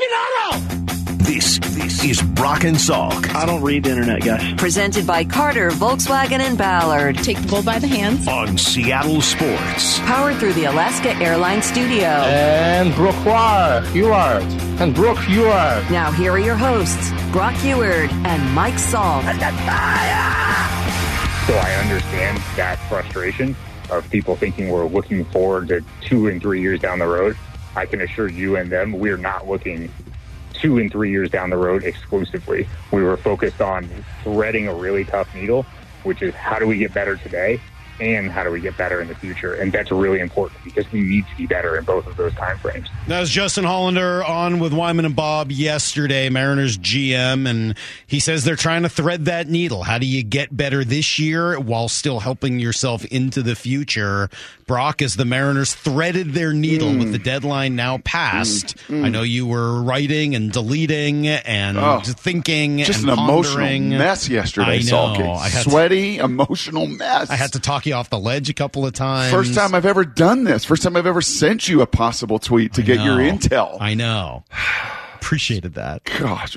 [0.00, 1.16] freaking!
[1.26, 4.54] This this is Brock and Salk I don't read the internet, guys.
[4.54, 7.16] Presented by Carter, Volkswagen, and Ballard.
[7.18, 8.28] Take the bull by the hands.
[8.28, 9.98] on Seattle Sports.
[10.00, 12.06] Powered through the Alaska Airlines Studio.
[12.06, 14.42] And Brock Huard.
[14.80, 15.90] And Brock Huard.
[15.90, 19.22] Now, here are your hosts, Brock Huard and Mike Salk.
[21.46, 23.56] So I understand that frustration
[23.90, 27.36] of people thinking we're looking forward to two and three years down the road.
[27.76, 29.92] I can assure you and them, we're not looking
[30.54, 32.66] two and three years down the road exclusively.
[32.90, 33.88] We were focused on
[34.24, 35.64] threading a really tough needle,
[36.02, 37.60] which is how do we get better today
[38.00, 39.54] and how do we get better in the future?
[39.54, 42.58] And that's really important because we need to be better in both of those time
[42.58, 42.88] frames.
[43.08, 48.44] That was Justin Hollander on with Wyman and Bob yesterday, Mariners GM, and he says
[48.44, 49.82] they're trying to thread that needle.
[49.84, 54.28] How do you get better this year while still helping yourself into the future?
[54.66, 56.98] Brock, as the Mariners threaded their needle Mm.
[56.98, 62.78] with the deadline now passed, I know you were writing and deleting and Oh, thinking
[62.78, 64.82] Just and an emotional mess yesterday, I know.
[65.14, 65.36] Salky.
[65.38, 67.30] I had to- Sweaty, emotional mess.
[67.30, 69.32] I had to talk off the ledge a couple of times.
[69.32, 70.64] First time I've ever done this.
[70.64, 73.76] First time I've ever sent you a possible tweet to get your intel.
[73.80, 74.44] I know.
[75.14, 76.04] Appreciated that.
[76.04, 76.56] Gosh,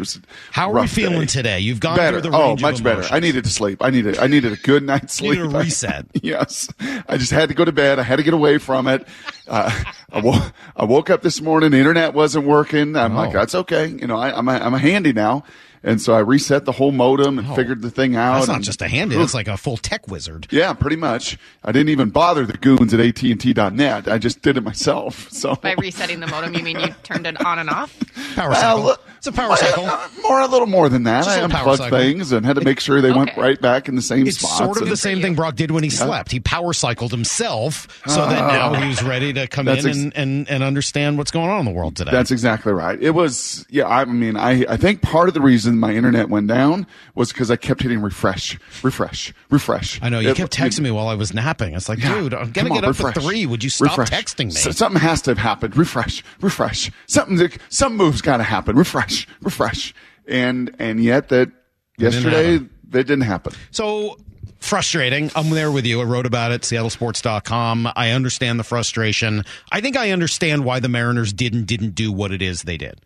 [0.52, 1.26] How are we feeling day.
[1.26, 1.60] today?
[1.60, 2.22] You've gone better.
[2.22, 3.02] through the oh, range of much better.
[3.12, 3.82] I needed to sleep.
[3.82, 4.20] I needed.
[4.20, 5.40] I needed a good night's sleep.
[5.40, 6.06] Needed a reset.
[6.22, 6.70] yes,
[7.08, 7.98] I just had to go to bed.
[7.98, 9.08] I had to get away from it.
[9.48, 9.72] Uh,
[10.12, 11.72] I, wo- I woke up this morning.
[11.72, 12.96] The internet wasn't working.
[12.96, 13.34] I'm like, Oh.
[13.34, 13.88] that's okay.
[13.88, 15.46] You know, I, I'm a, I'm a handy now,
[15.84, 18.32] and so I reset the whole modem and figured the thing out.
[18.32, 18.36] Oh.
[18.40, 19.16] That's not and- just a handy.
[19.18, 20.48] That's like a full tech wizard.
[20.52, 21.38] yeah, pretty much.
[21.64, 24.08] I didn't even bother the goons at AT&T.net.
[24.08, 25.28] I just did it myself.
[25.40, 27.98] So By resetting the modem, you mean you turned it on and off?
[28.36, 28.84] Power cycle.
[28.84, 29.86] look- It's a power cycle.
[29.86, 31.24] Uh, more, a little more than that.
[31.24, 31.98] Just a I little power unplugged cycle.
[31.98, 34.58] things and had to make sure they went right back in the same It's spots.
[34.58, 36.32] sort of and- the same thing Brock did when he slept.
[36.32, 40.50] He power cycled himself so that now he's ready to come in ex- and, and,
[40.50, 42.12] and understand what's going on in the world today.
[42.12, 43.02] That's exactly right.
[43.02, 46.48] It was, yeah, I mean, I, I think part of the reason my internet went
[46.48, 50.00] down was because I kept hitting refresh, refresh, refresh.
[50.02, 51.74] I know you It- kept texting me while I was napping.
[51.76, 53.18] It's like, dude, I'm gonna on, get up refresh.
[53.18, 53.46] at three.
[53.46, 54.10] Would you stop Refresh.
[54.10, 54.70] texting me?
[54.72, 55.76] S- something has to have happened.
[55.78, 56.90] Refresh, refresh.
[57.08, 58.76] Something, some move's got to happen.
[58.76, 59.94] Refresh, refresh.
[60.28, 61.50] And and yet that
[61.98, 62.70] didn't yesterday happen.
[62.92, 63.54] that didn't happen.
[63.72, 64.18] So
[64.60, 65.32] frustrating.
[65.36, 66.02] I'm there with you.
[66.02, 67.90] I wrote about it, seattlesports.com.
[67.96, 69.44] I understand the frustration.
[69.72, 73.00] I think I understand why the Mariners didn't didn't do what it is they did.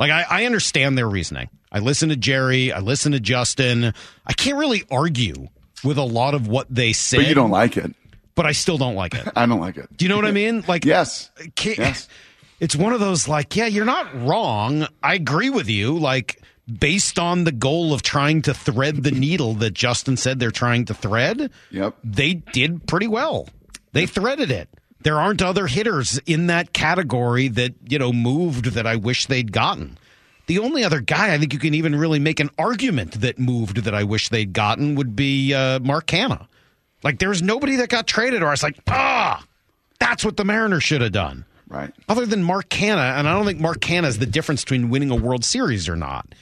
[0.00, 1.48] Like I, I understand their reasoning.
[1.70, 3.94] I listen to Jerry, I listen to Justin.
[4.26, 5.46] I can't really argue
[5.84, 7.18] with a lot of what they say.
[7.18, 7.94] But you don't like it.
[8.34, 9.28] but I still don't like it.
[9.36, 9.94] I don't like it.
[9.96, 10.64] Do you know what I mean?
[10.66, 11.30] Like Yes.
[11.64, 12.08] Yes.
[12.60, 14.86] It's one of those like, yeah, you're not wrong.
[15.02, 15.98] I agree with you.
[15.98, 20.50] Like based on the goal of trying to thread the needle that Justin said they're
[20.50, 21.96] trying to thread, Yep.
[22.04, 23.48] they did pretty well.
[23.92, 24.68] They threaded it.
[25.02, 29.50] There aren't other hitters in that category that, you know, moved that I wish they'd
[29.52, 29.98] gotten.
[30.46, 33.84] The only other guy I think you can even really make an argument that moved
[33.84, 36.46] that I wish they'd gotten would be uh, Mark Canha.
[37.02, 39.42] Like there's nobody that got traded or I was like, ah,
[39.98, 41.44] that's what the Mariners should have done.
[41.68, 41.92] Right.
[42.08, 45.10] Other than Mark Canha, and I don't think Mark Canha is the difference between winning
[45.10, 46.34] a World Series or not.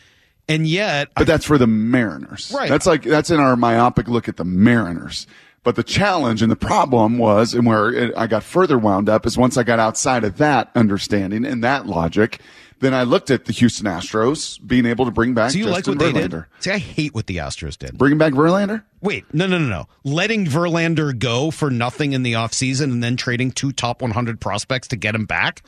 [0.49, 2.51] And yet, But that's for the Mariners.
[2.55, 2.71] Right.
[2.71, 5.27] That's like that's in our myopic look at the Mariners.
[5.65, 9.37] But the challenge and the problem was, and where I got further wound up is
[9.37, 12.41] once I got outside of that understanding and that logic,
[12.81, 15.85] then I looked at the Houston Astros being able to bring back do you like
[15.85, 16.47] Justin what they Verlander.
[16.55, 16.65] did?
[16.65, 17.99] See, I hate what the Astros did.
[17.99, 18.85] Bringing back Verlander?
[19.01, 19.89] Wait, no, no, no, no.
[20.05, 24.89] Letting Verlander go for nothing in the offseason and then trading two top 100 prospects
[24.89, 25.63] to get him back?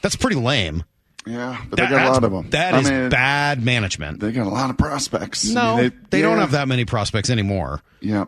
[0.00, 0.84] That's pretty lame.
[1.26, 2.50] Yeah, but That- they got a lot of them.
[2.50, 4.20] That I is mean, bad management.
[4.20, 5.48] They got a lot of prospects.
[5.50, 7.80] I no, mean, they, don't have that many prospects anymore.
[8.00, 8.24] Yeah.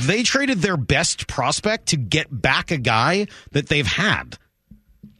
[0.00, 4.36] They traded their best prospect to get back a guy that they've had.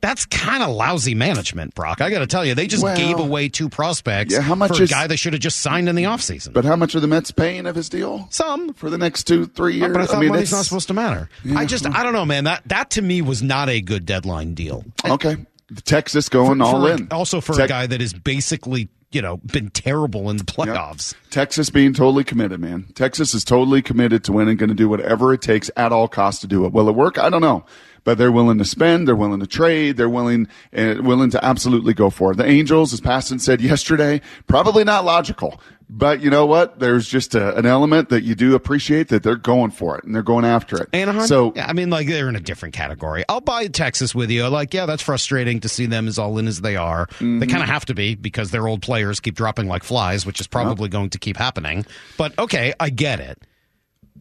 [0.02, 2.00] That's kind of lousy management, Brock.
[2.00, 4.76] I got to tell you, they just Well, gave away two prospects yeah, how much
[4.76, 6.52] for a guy they should have just signed in the offseason.
[6.52, 8.26] But how much are the Mets paying of his deal?
[8.30, 8.74] Some.
[8.74, 9.92] For the next two, three years?
[9.92, 11.28] But I thought money's it's- not supposed to matter.
[11.54, 12.44] I just, I don't know, man.
[12.44, 14.84] That that to me was not a good deadline deal.
[15.04, 15.36] Okay.
[15.84, 17.08] Texas going all For in.
[17.10, 21.14] Also for a guy that has basically, you know, been terrible in the playoffs.
[21.30, 22.86] Texas being totally committed, man.
[22.94, 26.40] Texas is totally committed to winning, going to do whatever it takes at all costs
[26.42, 26.72] to do it.
[26.72, 27.18] Will it work?
[27.18, 27.64] I don't know.
[28.04, 31.94] But they're willing to spend, they're willing to trade, they're willing uh, willing to absolutely
[31.94, 32.36] go for it.
[32.36, 35.60] The Angels, as Passan said yesterday, probably not logical.
[35.94, 36.78] But you know what?
[36.78, 40.14] There's just a, an element that you do appreciate that they're going for it and
[40.14, 40.88] they're going after it.
[40.94, 41.26] Anaheim.
[41.26, 43.24] So I mean, like they're in a different category.
[43.28, 44.48] I'll buy Texas with you.
[44.48, 47.08] Like, yeah, that's frustrating to see them as all in as they are.
[47.08, 47.40] Mm-hmm.
[47.40, 50.40] They kind of have to be because their old players keep dropping like flies, which
[50.40, 51.84] is probably going to keep happening.
[52.16, 53.42] But okay, I get it.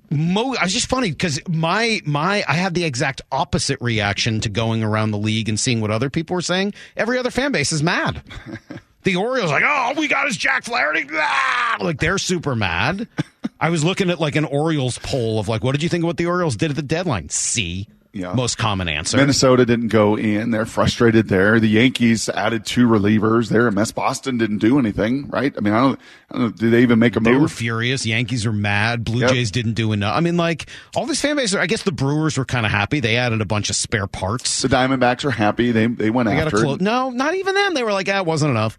[0.09, 4.49] Mo, I was just funny because my my I had the exact opposite reaction to
[4.49, 6.73] going around the league and seeing what other people were saying.
[6.97, 8.21] Every other fan base is mad.
[9.03, 11.07] the Orioles like, oh, all we got is Jack Flaherty.
[11.13, 11.77] Ah!
[11.79, 13.07] Like they're super mad.
[13.59, 16.07] I was looking at like an Orioles poll of like, what did you think of
[16.07, 17.29] what the Orioles did at the deadline?
[17.29, 17.87] C.
[18.13, 18.33] Yeah.
[18.33, 19.15] Most common answer.
[19.15, 20.51] Minnesota didn't go in.
[20.51, 21.61] They're frustrated there.
[21.61, 23.49] The Yankees added two relievers.
[23.49, 23.91] They're a mess.
[23.93, 25.53] Boston didn't do anything, right?
[25.57, 25.99] I mean, I don't,
[26.29, 26.51] I don't know.
[26.51, 27.33] Did they even make a move?
[27.33, 28.05] They were furious.
[28.05, 29.05] Yankees are mad.
[29.05, 29.31] Blue Yep.
[29.31, 30.15] Jays didn't do enough.
[30.15, 30.65] I mean, like
[30.95, 31.55] all these fan bases.
[31.55, 32.99] I guess the Brewers were kind of happy.
[32.99, 34.61] They added a bunch of spare parts.
[34.61, 35.71] The Diamondbacks are happy.
[35.71, 36.81] They they went They got a after it.
[36.81, 37.75] No, not even them.
[37.75, 38.77] They were like, ah, it wasn't enough.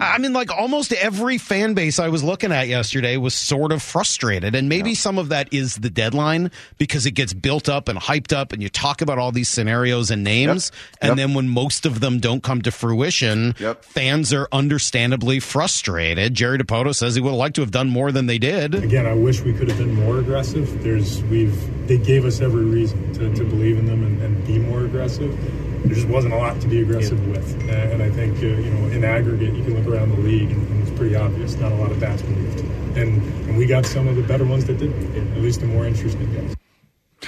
[0.00, 3.82] I mean, like almost every fan base I was looking at yesterday was sort of
[3.82, 4.54] frustrated.
[4.56, 8.32] And maybe some of that is the deadline because it gets built up and hyped
[8.32, 10.72] up and you talk about all these scenarios and names.
[10.74, 10.98] Yep.
[11.02, 11.16] And Yep.
[11.16, 13.84] then when most of them don't come to fruition, Yep.
[13.84, 16.34] fans are understandably frustrated.
[16.34, 18.74] Jerry Dipoto says he would have liked to have done more than they did.
[18.74, 20.82] Again, I wish we could have been more aggressive.
[20.82, 21.54] There's we've
[21.86, 25.36] they gave us every reason to, to believe in them and, and be more aggressive.
[25.84, 28.70] There just wasn't a lot to be aggressive with, Uh, and I think uh, you
[28.70, 31.56] know in aggregate you can look around the league and, and it's pretty obvious.
[31.56, 32.60] Not a lot of bats moved,
[32.96, 35.86] and and we got some of the better ones that did, at least the more
[35.86, 36.56] interesting guys.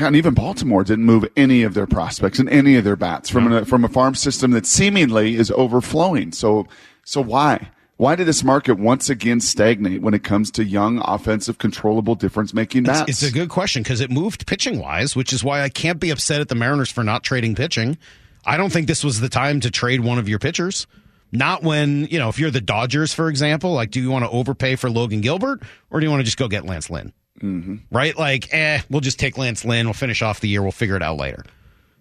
[0.00, 3.52] And even Baltimore didn't move any of their prospects and any of their bats from
[3.52, 6.32] a, from a farm system that seemingly is overflowing.
[6.32, 6.66] So
[7.04, 7.70] so why?
[7.96, 12.52] Why did this market once again stagnate when it comes to young, offensive, controllable, difference
[12.52, 13.08] making bats?
[13.08, 16.00] It's, it's a good question because it moved pitching wise, which is why I can't
[16.00, 17.96] be upset at the Mariners for not trading pitching.
[18.46, 20.86] I don't think this was the time to trade one of your pitchers.
[21.32, 24.30] Not when, you know, if you're the Dodgers, for example, like, do you want to
[24.30, 27.12] overpay for Logan Gilbert or do you want to just go get Lance Lynn?
[27.40, 27.76] Mm-hmm.
[27.90, 28.16] Right?
[28.16, 29.86] Like, eh, we'll just take Lance Lynn.
[29.86, 30.62] We'll finish off the year.
[30.62, 31.44] We'll figure it out later.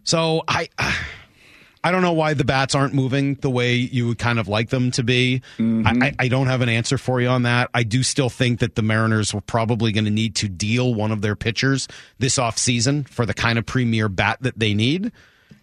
[0.03, 0.69] So I.
[1.85, 4.69] I don't know why the bats aren't moving the way you would kind of like
[4.69, 5.41] them to be.
[5.85, 7.69] I, I, I don't have an answer for you on that.
[7.73, 11.11] I do still think that the Mariners were probably going to need to deal one
[11.11, 15.11] of their pitchers this offseason for the kind of premier bat that they need.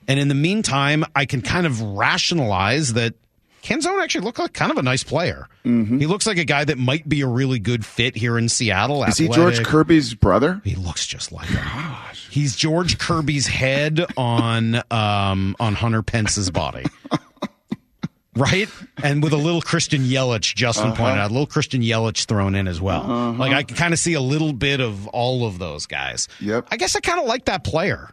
[0.09, 3.15] And in the meantime, I can kind of rationalize that
[3.63, 5.47] Canzone actually looked like kind of a nice player.
[5.63, 9.05] He looks like a guy that might be a really good fit here in Seattle.
[9.05, 10.61] Is he George Kirby's brother?
[10.65, 11.67] He looks just like him.
[12.31, 16.85] He's George Kirby's head on um, on Hunter Pence's body.
[18.37, 18.69] Right?
[19.03, 20.97] And with a little Christian Yelich, Justin Uh-huh.
[20.97, 23.35] pointed out, a little Christian Yelich thrown in as well.
[23.37, 26.29] Like I can kind of see a little bit of all of those guys.
[26.41, 26.69] Yep.
[26.71, 28.09] I guess I kind of like that player.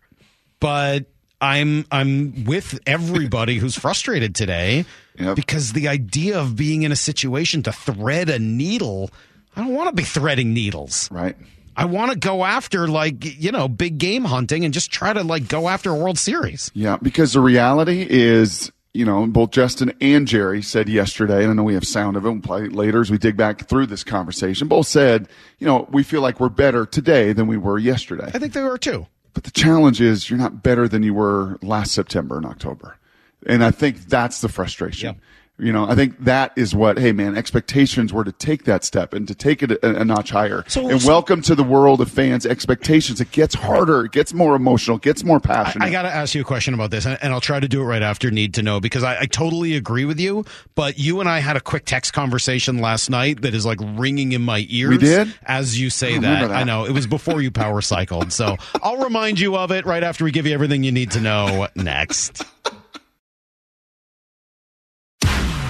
[0.59, 1.05] But
[1.39, 4.85] I'm I'm with everybody who's frustrated today
[5.19, 5.35] Yep.
[5.35, 9.09] because the idea of being in a situation to thread a needle,
[9.55, 11.09] I don't want to be threading needles.
[11.11, 11.35] Right.
[11.75, 15.23] I want to go after like you know big game hunting and just try to
[15.23, 16.71] like go after a World Series.
[16.73, 21.53] Yeah, because the reality is, you know, both Justin and Jerry said yesterday, and I
[21.53, 24.03] know we have sound of it, we'll play later as we dig back through this
[24.03, 24.67] conversation.
[24.67, 25.27] Both said,
[25.59, 28.31] you know, we feel like we're better today than we were yesterday.
[28.33, 29.05] I think they were too.
[29.37, 32.97] But the challenge is you're not better than you were last September and October.
[33.45, 35.09] And I think that's the frustration.
[35.09, 35.17] Yep.
[35.59, 39.11] You know, I think that is what, hey man, expectations were to take that step
[39.13, 40.63] and to take it a, a notch higher.
[40.67, 43.19] So- and so- welcome to the world of fans' expectations.
[43.19, 45.83] It gets harder, it gets more emotional, it gets more passionate.
[45.83, 47.81] I got to ask you a question about this, and and I'll try to do
[47.81, 50.45] it right after Need to Know because I, I totally agree with you.
[50.75, 54.33] But you and I had a quick text conversation last night that is like ringing
[54.33, 54.91] in my ears.
[54.91, 55.33] We did?
[55.43, 56.47] As you say I that.
[56.49, 56.51] that.
[56.51, 56.85] I know.
[56.85, 58.31] It was before you power cycled.
[58.31, 61.19] So I'll remind you of it right after we give you everything you need to
[61.19, 62.43] know next.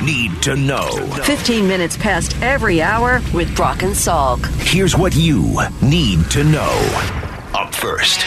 [0.07, 0.89] Need to know.
[1.25, 4.45] 15 minutes past every hour with Brock and Salk.
[4.61, 6.71] Here's what you need to know.
[7.53, 8.25] Up first.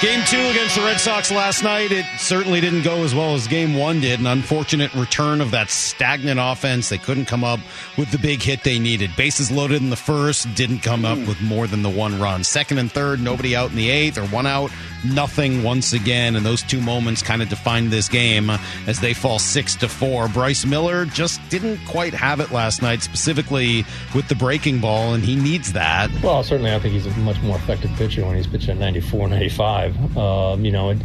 [0.00, 3.46] Game two against the Red Sox last night, it certainly didn't go as well as
[3.46, 4.18] game one did.
[4.18, 6.88] An unfortunate return of that stagnant offense.
[6.88, 7.60] They couldn't come up
[7.98, 9.10] with the big hit they needed.
[9.14, 11.26] Bases loaded in the first, didn't come up hmm.
[11.26, 12.44] with more than the one run.
[12.44, 14.70] Second and third, nobody out in the eighth or one out,
[15.04, 16.36] nothing once again.
[16.36, 18.50] And those two moments kind of defined this game
[18.86, 20.28] as they fall six to four.
[20.28, 25.24] Bryce Miller just didn't quite have it last night, specifically with the breaking ball, and
[25.24, 26.10] he needs that.
[26.22, 29.28] Well, certainly, I think he's a much more effective pitcher when he's pitching at 94,
[29.28, 30.16] 95.
[30.16, 30.98] Um, you know, it,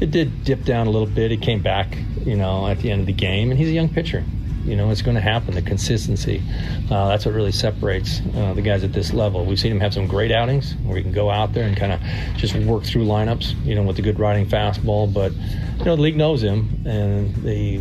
[0.00, 1.30] it did dip down a little bit.
[1.30, 3.88] He came back, you know, at the end of the game, and he's a young
[3.88, 4.24] pitcher.
[4.68, 5.54] You know, it's going to happen.
[5.54, 6.42] The consistency.
[6.90, 9.44] Uh, that's what really separates uh, the guys at this level.
[9.44, 11.92] We've seen him have some great outings where he can go out there and kind
[11.92, 12.00] of
[12.36, 15.12] just work through lineups, you know, with a good riding fastball.
[15.12, 17.80] But, you know, the league knows him, and the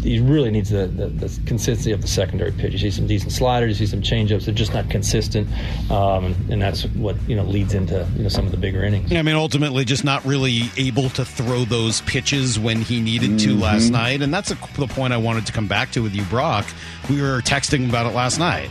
[0.00, 2.72] he really needs the, the, the consistency of the secondary pitch.
[2.72, 4.44] You see some decent sliders, you see some changeups.
[4.44, 5.48] They're just not consistent,
[5.90, 9.12] um, and, that's what you know leads into you know some of the bigger innings.
[9.12, 13.56] I mean, ultimately, just not really able to throw those pitches when he needed to
[13.56, 14.22] last night.
[14.22, 16.66] And that's a, the point I wanted to come back to with you, Brock.
[17.08, 18.68] We were texting about it last night.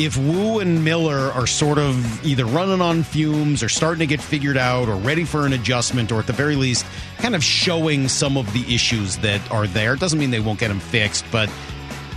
[0.00, 4.22] If Woo and Miller are sort of either running on fumes or starting to get
[4.22, 6.86] figured out or ready for an adjustment or at the very least
[7.18, 10.58] kind of showing some of the issues that are there, it doesn't mean they won't
[10.58, 11.50] get them fixed, but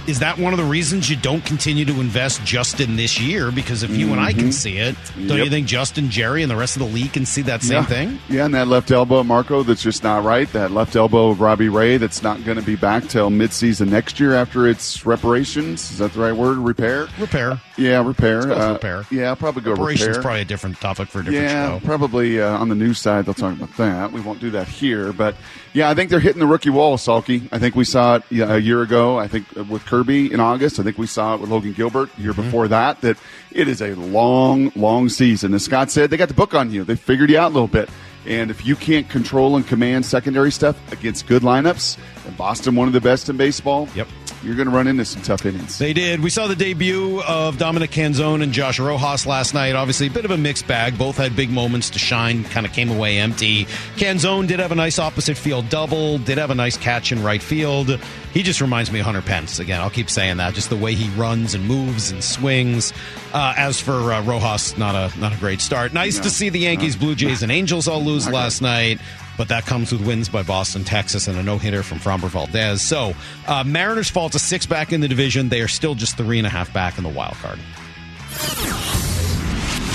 [0.08, 3.52] is that one of the reasons you don't continue to invest just in this year?
[3.52, 5.52] Because if you and I can see it, don't you Mm-hmm.
[5.54, 7.86] Think Justin, Jerry, and the rest of the league can see that same yeah.
[7.86, 8.20] thing?
[8.30, 10.52] Yeah, and that left elbow, Marco, that's just not right.
[10.54, 14.20] That left elbow of Robbie Ray that's not going to be back till midseason next
[14.20, 15.92] year after its reparations.
[15.92, 16.58] Is that the right word?
[16.58, 17.08] Repair?
[17.20, 17.60] Repair.
[17.78, 18.52] Yeah, repair.
[18.52, 19.06] Uh, repair.
[19.12, 20.22] Yeah, I'll probably go Operations repair.
[20.24, 21.86] probably a different topic for a different yeah, show.
[21.86, 24.12] probably uh, on the news side they'll talk about that.
[24.12, 25.36] We won't do that here, but
[25.74, 27.48] yeah, I think they're hitting the rookie wall, Salky.
[27.52, 29.18] I think we saw it a year ago.
[29.20, 30.80] I think uh, with Kirby in August.
[30.80, 32.42] I think we saw it with Logan Gilbert the year mm-hmm.
[32.42, 33.00] before that.
[33.02, 33.16] That
[33.52, 35.54] it is a long, long season.
[35.54, 36.84] As Scott said, they got the book on you.
[36.84, 37.90] They figured you out a little bit.
[38.26, 42.88] And if you can't control and command secondary stuff against good lineups, and Boston one
[42.88, 44.08] of the best in baseball, Yep.
[44.44, 45.78] You're going to run into some tough innings.
[45.78, 46.20] They did.
[46.20, 49.76] We saw the debut of Dominic Canzone and Josh Rojas last night.
[49.76, 50.98] Obviously, a bit of a mixed bag.
[50.98, 53.66] Both had big moments to shine, kind of came away empty.
[53.96, 57.42] Canzone did have a nice opposite field double, did have a nice catch in right
[57.42, 58.00] field.
[58.34, 59.60] He just reminds me of Hunter Pence.
[59.60, 60.54] Again, I'll keep saying that.
[60.56, 62.92] Just the way he runs and moves and swings.
[63.34, 65.94] Uh, as for uh, Rojas, not a not a great start.
[65.94, 66.24] Nice No.
[66.24, 69.00] to see the Yankees, Blue Jays, and Angels all lose last night.
[69.38, 72.82] But that comes with wins by Boston, Texas, and a no hitter from Framber Valdez.
[72.82, 73.16] So,
[73.48, 75.50] uh, Mariners fall to six back in the division.
[75.50, 77.60] They are still just three and a half back in the wild card.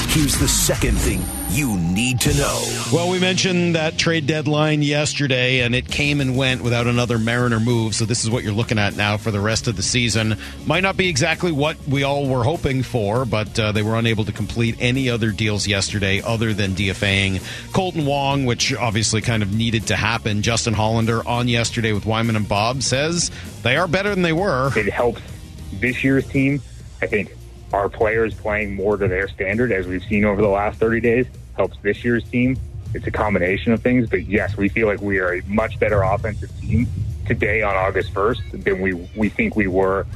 [0.09, 2.65] Here's the second thing you need to know.
[2.93, 7.61] Well, we mentioned that trade deadline yesterday, and it came and went without another Mariner
[7.61, 7.95] move.
[7.95, 10.37] So this is what you're looking at now for the rest of the season.
[10.67, 14.25] Might not be exactly what we all were hoping for, but uh, they were unable
[14.25, 17.37] to complete any other deals yesterday other than DFAing
[17.73, 20.41] Kolten Wong, which obviously kind of needed to happen.
[20.41, 23.31] Justin Hollander on yesterday with Wyman and Bob says
[23.63, 24.73] they are better than they were.
[24.77, 25.21] it helps
[25.75, 26.63] this year's team.
[27.01, 27.38] I think
[27.73, 31.27] our players playing more to their standard, as we've seen over the last 30 days,
[31.57, 32.57] helps this year's team.
[32.95, 36.03] It's a combination of things, but yes, we feel like we are a much better
[36.03, 36.89] offensive team
[37.27, 40.07] today on August 1st than we, we think we were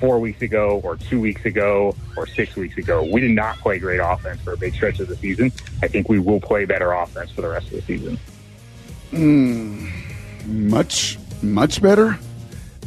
[0.00, 3.02] four weeks ago or two weeks ago or six weeks ago.
[3.02, 5.52] We did not play great offense for a big stretch of the season.
[5.82, 8.18] I think we will play better offense for the rest of the season.
[9.10, 9.88] Hmm.
[10.68, 12.18] much much better.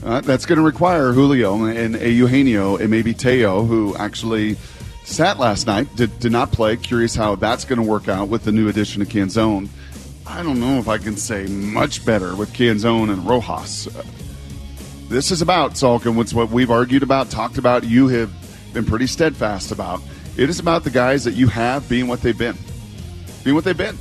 [0.03, 4.55] Uh, that's going to require Julio and Eugenio and maybe Teo, who actually
[5.03, 6.77] sat last night, did, did not play.
[6.77, 9.69] Curious how that's going to work out with the new addition of Canzone.
[10.25, 13.87] I don't know if I can say much better with Canzone and Rojas.
[15.07, 16.19] This is about Salkin.
[16.19, 17.85] It's what we've argued about, talked about.
[17.85, 18.31] You have
[18.73, 20.01] been pretty steadfast about.
[20.35, 22.57] It is about the guys that you have being what they've been,
[23.43, 23.97] being what they've been,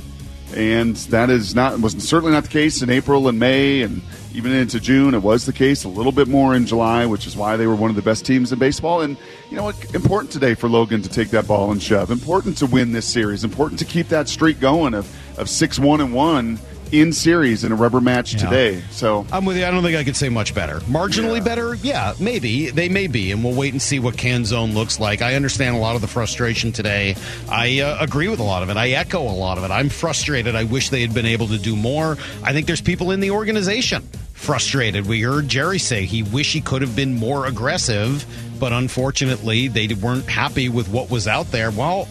[0.53, 4.01] and that is not was certainly not the case in April and May and
[4.33, 5.13] even into June.
[5.13, 7.75] It was the case a little bit more in July, which is why they were
[7.75, 9.01] one of the best teams in baseball.
[9.01, 9.17] And
[9.49, 9.95] you know what?
[9.95, 12.11] Important today for Logan to take that ball and shove.
[12.11, 13.43] Important to win this series.
[13.43, 16.59] Important to keep that streak going of of six one and one
[16.91, 18.39] in series in a rubber match Yeah.
[18.39, 18.81] today.
[18.91, 19.65] So I'm with you.
[19.65, 20.79] I don't think I could say much better.
[20.81, 21.43] Marginally Yeah.
[21.43, 25.21] better, yeah, maybe they may be, and we'll wait and see what Canzone looks like.
[25.21, 27.15] I understand a lot of the frustration today.
[27.49, 28.77] I uh, agree with a lot of it.
[28.77, 29.71] I echo a lot of it.
[29.71, 30.55] I'm frustrated.
[30.55, 32.17] I wish they had been able to do more.
[32.43, 35.05] I think there's people in the organization frustrated.
[35.07, 38.25] We heard Jerry say he wish he could have been more aggressive,
[38.59, 41.71] but unfortunately they weren't happy with what was out there.
[41.71, 42.07] Well.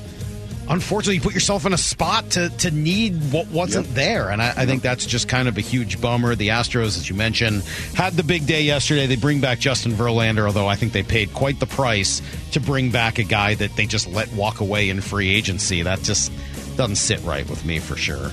[0.68, 3.94] Unfortunately, you put yourself in a spot to, to need what wasn't Yep.
[3.94, 4.30] there.
[4.30, 6.34] And I, I think that's just kind of a huge bummer.
[6.34, 7.62] The Astros, as you mentioned,
[7.94, 9.06] had the big day yesterday.
[9.06, 12.20] They bring back Justin Verlander, although I think they paid quite the price
[12.52, 15.82] to bring back a guy that they just let walk away in free agency.
[15.82, 16.32] That just
[16.76, 18.30] doesn't sit right with me for sure.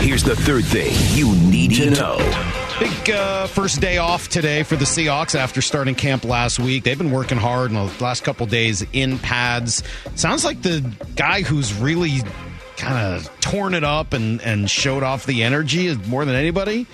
[0.00, 2.57] Here's the third thing you need to know.
[2.78, 6.84] Big uh, first day off today for the Seahawks after starting camp last week.
[6.84, 9.82] They've been working hard in the last couple days in pads.
[10.14, 12.20] Sounds like the guy who's really
[12.76, 16.86] kind of torn it up and, and showed off the energy more than anybody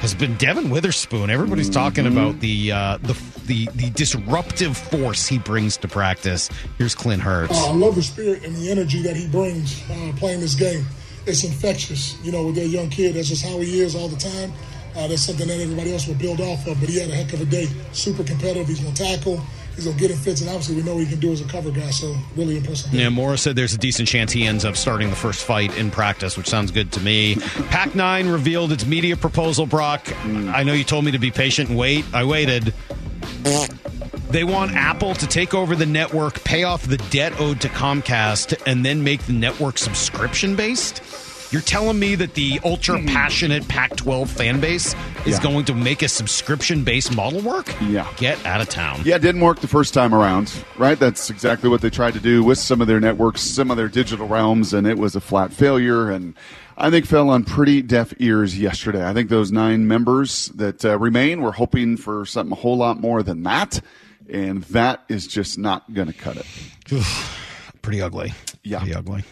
[0.00, 1.30] has been Devon Witherspoon.
[1.30, 3.16] Everybody's talking about the, uh, the
[3.46, 6.50] the the disruptive force he brings to practice.
[6.78, 7.52] Here's Clint Hurtt.
[7.52, 10.84] Uh, I love the spirit and the energy that he brings uh, playing this game.
[11.26, 13.14] It's infectious, you know, with that young kid.
[13.14, 14.52] That's just how he is all the time.
[14.96, 16.78] Uh, that's something that everybody else will build off of.
[16.80, 17.66] But he had a heck of a day.
[17.92, 18.68] Super competitive.
[18.68, 19.40] He's going to tackle.
[19.74, 20.40] He's going to get in fits.
[20.40, 21.90] And obviously, we know what he can do as a cover guy.
[21.90, 22.92] So, really impressive.
[22.92, 25.90] Yeah, Morris said there's a decent chance he ends up starting the first fight in
[25.90, 27.36] practice, which sounds good to me.
[27.68, 30.12] Pac 9 revealed its media proposal, Brock.
[30.24, 32.04] I know you told me to be patient and wait.
[32.12, 32.74] I waited.
[34.30, 38.60] They want Apple to take over the network, pay off the debt owed to Comcast,
[38.66, 41.02] and then make the network subscription based.
[41.50, 45.42] You're telling me that the ultra passionate Pac-12 fan base is Yeah.
[45.42, 47.74] going to make a subscription-based model work?
[47.88, 48.06] Yeah.
[48.18, 49.00] Get out of town.
[49.02, 50.98] Yeah, it didn't work the first time around, right?
[50.98, 53.88] That's exactly what they tried to do with some of their networks, some of their
[53.88, 56.10] digital realms, and it was a flat failure.
[56.10, 56.34] And
[56.76, 59.08] I think fell on pretty deaf ears yesterday.
[59.08, 63.00] I think those nine members that uh, remain were hoping for something a whole lot
[63.00, 63.80] more than that,
[64.30, 66.46] and that is just not going to cut it.
[67.80, 68.34] Pretty ugly.
[68.62, 68.80] Yeah.
[68.80, 69.24] Pretty ugly.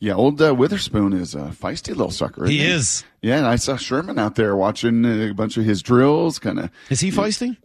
[0.00, 2.44] Yeah, old uh, Witherspoon is a feisty little sucker.
[2.44, 3.04] isn't He is.
[3.20, 6.38] Yeah, and I saw Sherman out there watching uh, a bunch of his drills.
[6.38, 6.70] Kind of.
[6.88, 7.56] Is he feisty?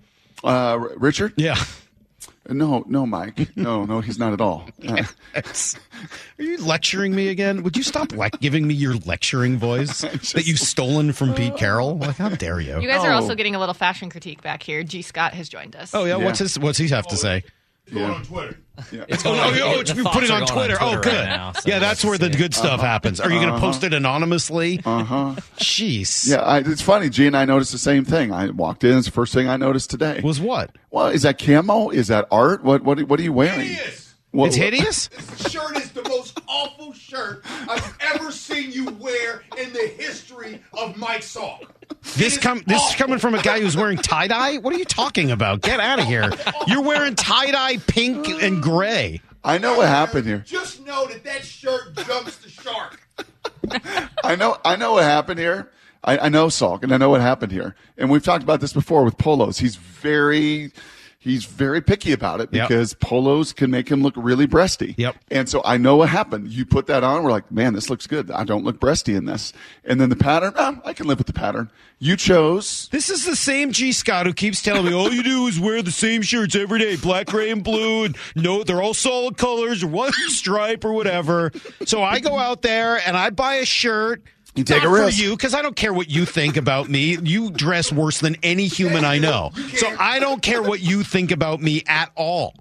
[0.43, 1.33] Uh, Richard?
[1.37, 1.55] Yeah.
[2.49, 3.55] No, no, Mike.
[3.55, 4.67] No, no, he's not at all.
[5.35, 5.41] Uh,
[6.39, 7.63] Are you lecturing me again?
[7.63, 10.01] Would you stop le- giving me your lecturing voice
[10.33, 11.97] that you've stolen from Pete Carroll?
[11.97, 12.79] Like, how dare you?
[12.81, 13.15] You guys are Oh.
[13.15, 14.83] also getting a little fashion critique back here.
[14.83, 15.01] G.
[15.01, 15.93] Scott has joined us.
[15.95, 16.25] oh yeah, Yeah.
[16.25, 16.59] what's his?
[16.59, 17.43] What's he have to say?
[17.91, 18.21] Yeah.
[19.07, 20.77] It's Oh, going, no, oh, you put it are on Twitter.
[20.81, 21.13] Oh, good.
[21.13, 22.37] right now, so yeah, that's where the see.
[22.39, 23.19] good stuff happens.
[23.19, 24.81] Are you going to post it anonymously?
[24.83, 25.35] Uh huh.
[25.57, 26.27] Jeez.
[26.27, 27.09] Yeah, I, it's funny.
[27.09, 28.31] G and I noticed the same thing.
[28.31, 28.97] I walked in.
[28.97, 30.21] It's the first thing I noticed today.
[30.23, 30.75] Was what?
[30.89, 31.89] well, is that camo?
[31.89, 32.63] Is that art?
[32.63, 32.83] What?
[32.83, 33.03] What?
[33.03, 33.67] What are you wearing?
[33.67, 34.15] Hideous.
[34.31, 35.07] What, It's hideous.
[35.09, 36.32] This shirt is the most
[36.63, 41.67] awful shirt I've ever seen you wear in the history of Mike Salk.
[42.15, 44.57] This is come this is coming from a guy who's wearing tie dye.
[44.57, 45.61] What are you talking about?
[45.61, 46.31] Get out of here!
[46.67, 49.21] You're wearing tie dye pink and gray.
[49.43, 50.39] I know what happened here.
[50.39, 52.99] Just know that that shirt jumps the shark.
[54.23, 54.57] I know.
[54.63, 55.69] I know what happened here.
[56.03, 57.75] I, I know Salk, and I know what happened here.
[57.97, 59.57] And we've talked about this before with polos.
[59.59, 60.71] He's very.
[61.23, 62.67] He's very picky about it Yep.
[62.67, 64.93] because polos can make him look really breasty.
[64.97, 65.15] Yep.
[65.31, 66.51] And so I know what happened.
[66.51, 68.29] You put that on, we're like, man, this looks good.
[68.29, 69.53] I don't look breasty in this.
[69.85, 71.71] And then the pattern, ah, I can live with the pattern.
[71.99, 75.47] You chose This is the same G Scott who keeps telling me all you do
[75.47, 78.93] is wear the same shirts every day, black, gray, and blue, and no, they're all
[78.93, 81.51] solid colors or one stripe or whatever.
[81.85, 84.21] So I go out there and I buy a shirt.
[84.55, 85.17] You take not a risk.
[85.17, 87.17] for you because I don't care what you think about me.
[87.17, 91.31] You dress worse than any human I know, so I don't care what you think
[91.31, 92.53] about me at all.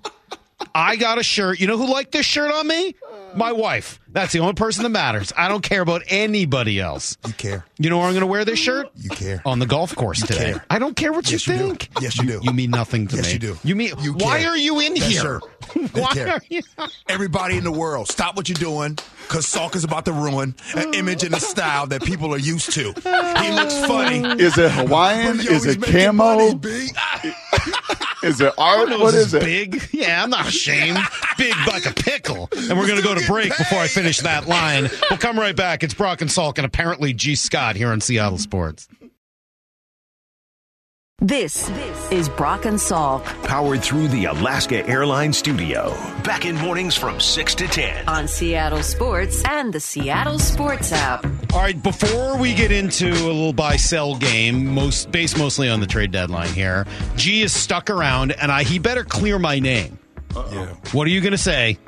[0.75, 1.61] I got a shirt.
[1.61, 2.95] You know who liked this shirt on me?
[3.35, 4.01] My wife.
[4.13, 5.33] That's the only person that matters.
[5.37, 7.17] I don't care about anybody else.
[7.27, 7.65] You care.
[7.79, 8.91] You know where I'm going to wear this shirt?
[8.97, 9.41] You care.
[9.47, 10.53] On the golf course today.
[10.53, 10.65] care.
[10.71, 11.67] I don't care what Yes, you you do.
[11.69, 11.89] think.
[12.01, 12.41] Yes, you do.
[12.43, 13.33] You mean nothing to Yes, me.
[13.33, 13.59] you do.
[13.65, 14.51] You mean You why care.
[14.51, 15.21] are you in That here?
[15.23, 15.43] shirt.
[15.75, 16.29] That why care.
[16.29, 16.61] are you?
[17.09, 20.93] Everybody in the world, stop what you're doing, because Salk is about to ruin an
[20.95, 22.93] image and a style that people are used to.
[22.93, 24.43] He looks funny.
[24.43, 25.37] is it Hawaiian?
[25.41, 26.53] Yo, is it making camo?
[26.55, 26.61] money,
[28.23, 28.89] Is it art?
[28.89, 29.43] Nose What is it?
[29.43, 29.83] Big.
[29.93, 30.99] Yeah, I'm not ashamed.
[31.39, 32.49] big like a pickle.
[32.57, 34.91] And we're going to go to break before I finish that line.
[35.11, 35.83] We'll come right back.
[35.83, 37.35] It's Brock and Salk and apparently G.
[37.35, 38.89] Scott here on Seattle Sports.
[41.19, 41.71] This
[42.11, 45.91] is Brock and Salk Powered through the Alaska Airlines studio.
[46.25, 48.09] Back in mornings from 6 to 10.
[48.09, 51.25] on Seattle Sports and the Seattle Sports app.
[51.55, 55.79] All right, before we get into a little buy sell game, most based mostly on
[55.79, 60.01] the trade deadline here, G is stuck around, and I he better clear my name.
[60.35, 60.75] Yeah.
[60.91, 61.79] What are you going to say?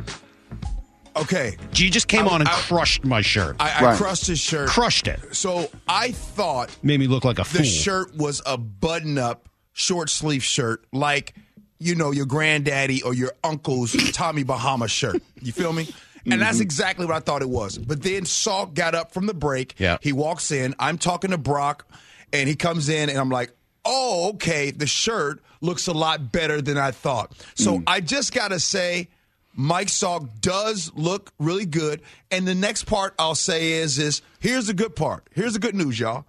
[1.16, 1.56] Okay.
[1.72, 3.56] G just came I- on and I- crushed my shirt.
[3.60, 3.96] I, I Right.
[3.96, 4.68] crushed his shirt.
[4.68, 5.20] crushed it.
[5.34, 7.64] So I thought Made me look like a the fool.
[7.64, 11.34] shirt was a button up short sleeve shirt like
[11.78, 15.22] you know your granddaddy or your uncle's Tommy Bahama shirt.
[15.42, 15.88] You feel me?
[16.26, 16.62] And that's mm-hmm.
[16.62, 17.76] exactly what I thought it was.
[17.76, 19.74] But then Salk got up from the break.
[19.78, 19.98] Yeah.
[20.00, 20.74] He walks in.
[20.78, 21.86] I'm talking to Brock,
[22.32, 23.52] and he comes in, and I'm like,
[23.84, 27.32] oh, okay, the shirt looks a lot better than I thought.
[27.56, 27.84] So mm.
[27.86, 29.08] I just got to say,
[29.54, 32.02] Mike Salk does look really good.
[32.30, 35.28] And the next part I'll say is, is here's the good part.
[35.32, 36.24] Here's the good news, y'all.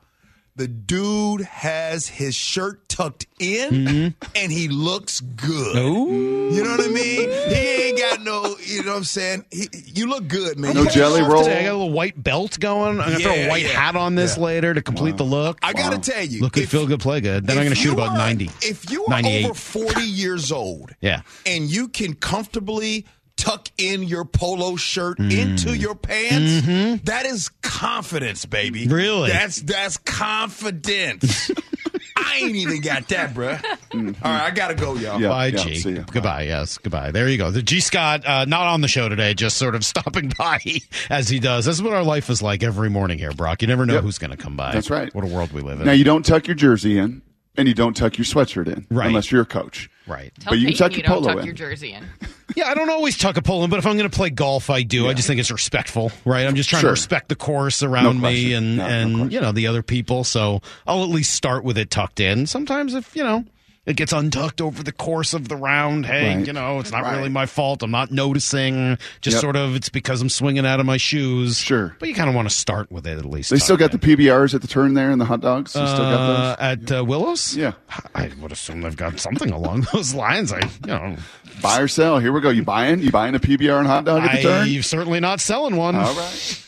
[0.57, 4.31] The dude has his shirt tucked in mm-hmm.
[4.37, 5.75] and he looks good.
[5.75, 7.29] You know what I mean?
[7.29, 9.43] He ain't got no, you know what I'm saying?
[9.51, 10.73] He, you look good, man.
[10.73, 11.43] No jelly yourself roll?
[11.43, 13.01] Today, I got a little white belt going.
[13.01, 13.71] I'm gonna throw a white yeah.
[13.71, 14.43] hat on this Yeah.
[14.43, 15.59] later to complete the look.
[15.61, 16.39] I got to tell you.
[16.39, 17.45] Look good, if- feel good, play good.
[17.45, 18.49] Then I'm gonna shoot you about are- 90.
[18.61, 21.23] If you are over 40 years old Yeah.
[21.45, 23.05] and you can comfortably
[23.37, 25.31] tuck in your polo shirt Mm.
[25.37, 28.85] into your pants, that is confidence, baby.
[28.85, 28.93] Mm-hmm.
[28.93, 29.29] Really?
[29.31, 31.51] That's that's confidence.
[32.17, 33.61] I ain't even got that, bruh.
[33.93, 35.19] All right, I got to go, y'all.
[35.21, 35.29] Yeah.
[35.29, 35.75] Bye, G.
[35.75, 36.03] see ya.
[36.09, 36.43] Goodbye.
[36.43, 37.11] Yes, goodbye.
[37.11, 37.51] There you go.
[37.51, 40.59] The G Scott, uh, not on the show today, just sort of stopping by
[41.09, 41.65] as he does.
[41.65, 43.61] That's what our life is like every morning here, Brock.
[43.61, 44.03] You never know Yep.
[44.03, 44.71] who's going to come by.
[44.71, 45.13] That's right.
[45.13, 45.85] What a world we live in.
[45.85, 47.21] Now you don't tuck your jersey in,
[47.57, 49.07] and you don't tuck your sweatshirt in, Right.
[49.07, 49.89] unless you're a coach.
[50.07, 50.31] Right.
[50.39, 51.45] Tell But you can Peyton tuck you your polo tuck in.
[51.45, 52.05] your jersey in.
[52.55, 54.69] Yeah, I don't always tuck a polo in, but if I'm going to play golf,
[54.69, 55.09] I do.
[55.09, 56.47] I just think it's respectful, right?
[56.47, 56.89] I'm just trying Sure.
[56.89, 59.31] to respect the course around No me and No, no and question.
[59.31, 60.23] you know the other people.
[60.23, 62.45] So I'll at least start with it tucked in.
[62.45, 63.43] Sometimes if you know
[63.85, 66.07] It gets untucked over the course of the round.
[66.07, 66.47] Hey, Right.
[66.47, 67.17] you know, it's not Right.
[67.17, 67.83] really my fault.
[67.83, 68.97] I'm not noticing.
[69.21, 69.41] Just Yep.
[69.41, 71.59] sort of, it's because I'm swinging out of my shoes.
[71.59, 71.95] Sure.
[71.99, 73.51] But you kind of want to start with it at least.
[73.51, 75.75] They still got the PBRs at the turn there and the hot dogs.
[75.75, 76.55] You still got Uh, those?
[76.59, 77.55] at uh, Willows.
[77.55, 77.73] Yeah.
[78.15, 80.51] I would assume they've got something along those lines.
[80.51, 81.15] I, you know,
[81.61, 82.17] Buy or sell.
[82.19, 82.49] Here we go.
[82.49, 83.01] You buying?
[83.01, 84.67] You buying a PBR and hot dog at the turn?
[84.67, 85.95] I'm certainly not selling one.
[85.95, 86.61] All right.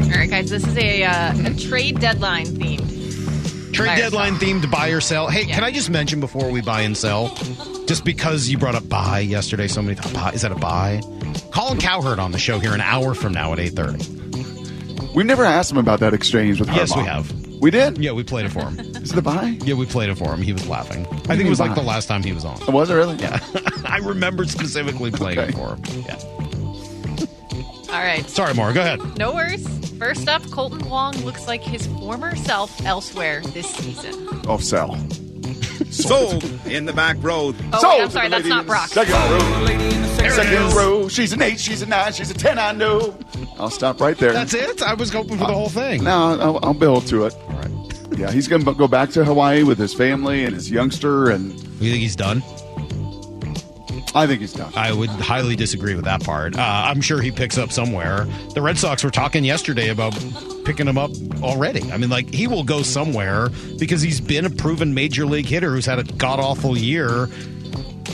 [0.00, 2.95] All right, guys, this is a, uh, a trade deadline themed.
[3.76, 5.28] Trade Buy deadline themed buy or sell.
[5.28, 5.54] Hey, Yeah.
[5.56, 7.28] can I just mention before we buy and sell,
[7.86, 11.00] just because you brought up buy yesterday, so many thought, buy, is that a buy?
[11.52, 14.04] Colin Cowherd on the show here an hour from now at eight thirty.
[15.14, 17.32] We've never asked him about that exchange with Yes, we have.
[17.60, 17.96] We did?
[17.96, 18.78] Yeah, we played it for him.
[18.96, 19.56] Is it a buy?
[19.64, 20.42] Yeah, we played it for him.
[20.42, 21.06] He was laughing.
[21.06, 22.58] I think it was like the last time he was on.
[22.68, 23.16] Oh, was it really?
[23.16, 23.38] Yeah,
[23.86, 25.82] I remember specifically playing it for him.
[26.06, 26.18] Yeah.
[27.88, 28.28] All right.
[28.28, 28.72] Sorry, Maura.
[28.74, 29.18] Go ahead.
[29.18, 29.66] No worries.
[29.98, 34.28] First up, Kolten Wong looks like his former self elsewhere this season.
[34.46, 34.96] Oh, sell.
[35.90, 37.54] Sold in the back row.
[37.72, 38.88] Oh, Sold wait, I'm to sorry, the that's lady not in the Brock.
[38.88, 40.30] Second row.
[40.30, 41.08] Second row.
[41.08, 41.58] She's an eight.
[41.60, 42.12] She's a nine.
[42.12, 42.58] She's a ten.
[42.58, 43.16] I know.
[43.58, 44.32] I'll stop right there.
[44.32, 44.82] That's it.
[44.82, 46.04] I was hoping for the uh, whole thing.
[46.04, 47.34] No, I'll, I'll build to it.
[47.48, 48.18] All right.
[48.18, 51.52] Yeah, he's going to go back to Hawaii with his family and his youngster, and
[51.52, 52.42] You think he's done?
[54.16, 54.72] I think he's done.
[54.74, 56.56] I would highly disagree with that part.
[56.56, 58.26] Uh, I'm sure he picks up somewhere.
[58.54, 60.12] The Red Sox were talking yesterday about
[60.64, 61.10] picking him up
[61.42, 61.92] already.
[61.92, 65.70] I mean, like, he will go somewhere because he's been a proven major league hitter
[65.70, 67.28] who's had a god awful year.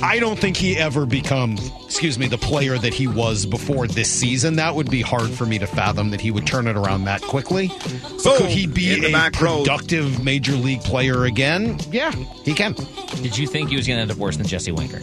[0.03, 4.11] I don't think he ever becomes, excuse me, the player that he was before this
[4.11, 4.57] season.
[4.57, 7.23] That would be hard for me to fathom that he would turn it around that
[7.23, 7.69] quickly.
[8.25, 9.59] But could he in be a back row.
[9.59, 11.79] productive major league player again?
[11.91, 12.75] Yeah, he can.
[13.23, 15.01] Did you think he was going to end up worse than Jesse Winker?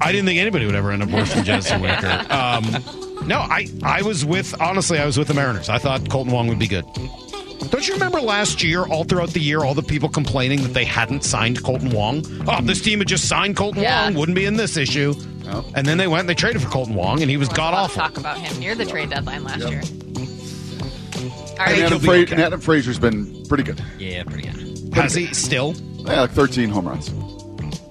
[0.00, 2.26] I didn't think anybody would ever end up worse than Jesse Winker.
[2.30, 2.64] Um,
[3.26, 5.68] no, I, I was with, honestly, I was with the Mariners.
[5.68, 6.84] I thought Kolten Wong would be good.
[7.68, 10.84] Don't you remember last year, all throughout the year, all the people complaining that they
[10.84, 12.24] hadn't signed Kolten Wong?
[12.48, 14.04] Oh, this team had just signed Kolten Yeah.
[14.04, 15.14] Wong, wouldn't be in this issue.
[15.74, 17.72] And then they went and they traded for Kolten Wong, and he was There god
[17.72, 18.02] a lot awful.
[18.02, 19.82] Talk about him near the trade deadline last year.
[21.58, 21.82] All And.
[21.84, 22.32] Adam, he'll be Fra- okay.
[22.32, 23.82] and Adam Frazier's been pretty good.
[23.98, 24.94] Yeah, pretty good.
[24.94, 25.74] Has he still
[26.06, 27.08] Yeah, like 13 home runs.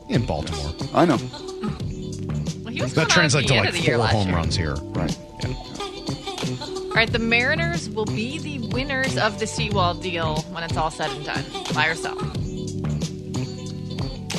[0.09, 0.73] in Baltimore?
[0.93, 1.17] I know.
[1.17, 4.35] Well, he was That coming translates to like of the year four home year.
[4.37, 4.73] runs here.
[4.75, 5.17] Right.
[5.45, 5.78] All
[6.99, 11.09] right, the Mariners will be the winners of the Sewald deal when it's all said
[11.11, 11.45] and done.
[11.73, 12.21] By yourself.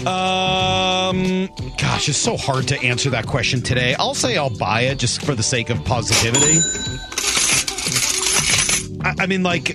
[0.07, 1.47] Um,
[1.79, 3.95] gosh, it's so hard to answer that question today.
[3.95, 6.59] I'll say I'll buy it just for the sake of positivity.
[9.05, 9.75] I, I mean, like,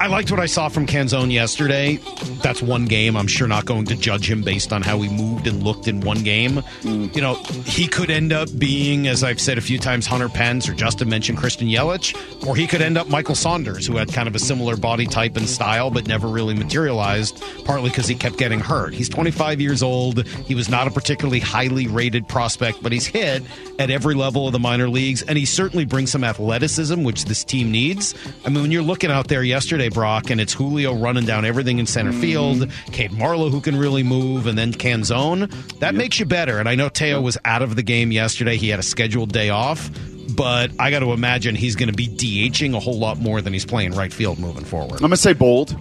[0.00, 1.96] I liked what I saw from Canzone yesterday.
[2.40, 3.16] That's one game.
[3.16, 6.00] I'm sure not going to judge him based on how he moved and looked in
[6.02, 6.62] one game.
[6.82, 7.34] You know,
[7.64, 11.08] he could end up being, as I've said a few times, Hunter Pence or Justin
[11.08, 12.14] mentioned Christian Yelich,
[12.46, 15.36] or he could end up Michael Saunders, who had kind of a similar body type
[15.36, 18.94] and style, but never really materialized, partly because he kept getting hurt.
[18.94, 20.24] He's 25 years old.
[20.26, 23.42] He was not a particularly highly rated prospect, but he's hit
[23.80, 27.42] at every level of the minor leagues, and he certainly brings some athleticism, which this
[27.42, 28.14] team needs.
[28.44, 31.78] I mean, when you're looking out there yesterday, Brock, and it's Julio running down everything
[31.78, 32.20] in center hmm.
[32.20, 36.58] field, Cade Marlowe who can really move, and then Canzone, that makes you better.
[36.58, 38.56] And I know Teo was out of the game yesterday.
[38.56, 39.90] He had a scheduled day off.
[40.36, 43.52] But I got to imagine he's going to be DHing a whole lot more than
[43.52, 44.92] he's playing right field moving forward.
[44.92, 45.76] I'm going to say bold.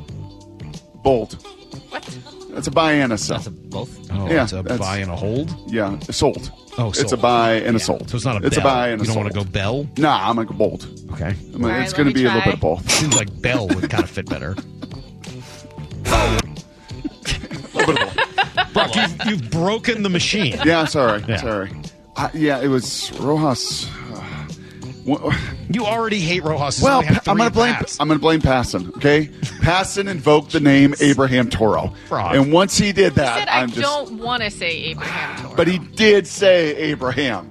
[1.03, 1.33] Bold.
[1.89, 2.33] What?
[2.57, 3.37] That's a buy and a sell.
[3.37, 4.11] That's a both.
[4.11, 5.53] Oh, Yeah, it's a that's- buy and a hold.
[5.71, 6.51] Yeah, sold.
[6.79, 7.01] Oh, so.
[7.03, 8.09] it's a buy and a sold.
[8.09, 8.65] So it's not a It's bell.
[8.65, 9.25] a buy and a you don't sold.
[9.25, 9.87] want to go bell.
[9.97, 10.87] Nah, I'm gonna go bold.
[11.13, 11.25] Okay.
[11.27, 12.45] I mean, All right, it's let gonna me be a little try.
[12.45, 12.89] bit of both.
[12.91, 14.55] Seems like bell would kind of fit better.
[16.07, 16.39] A
[17.75, 18.73] little bit of.
[18.73, 20.57] Brock, you've, you've broken the machine.
[20.65, 21.37] Yeah, sorry, Yeah.
[21.37, 21.71] sorry.
[22.15, 23.87] I, yeah, it was Rojas.
[25.07, 25.33] Wha-
[25.69, 26.77] You already hate Rojas.
[26.77, 27.73] He's Well, only I'm gonna blame.
[27.73, 27.99] at-bats.
[27.99, 28.95] I'm gonna blame Passan.
[28.97, 29.27] Okay,
[29.61, 32.35] Passan invoked the name Abraham Toro, Brock.
[32.35, 33.81] and once he did He that, said, I I'm just.
[33.81, 35.55] don't want to say Abraham Toro.
[35.55, 37.49] But he did say Abraham.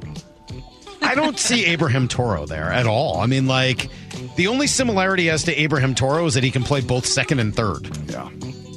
[1.03, 3.19] I don't see Abraham Toro there at all.
[3.21, 3.89] I mean, like,
[4.37, 7.55] the only similarity as to Abraham Toro is that he can play both second and
[7.55, 7.89] third.
[8.09, 8.29] Yeah.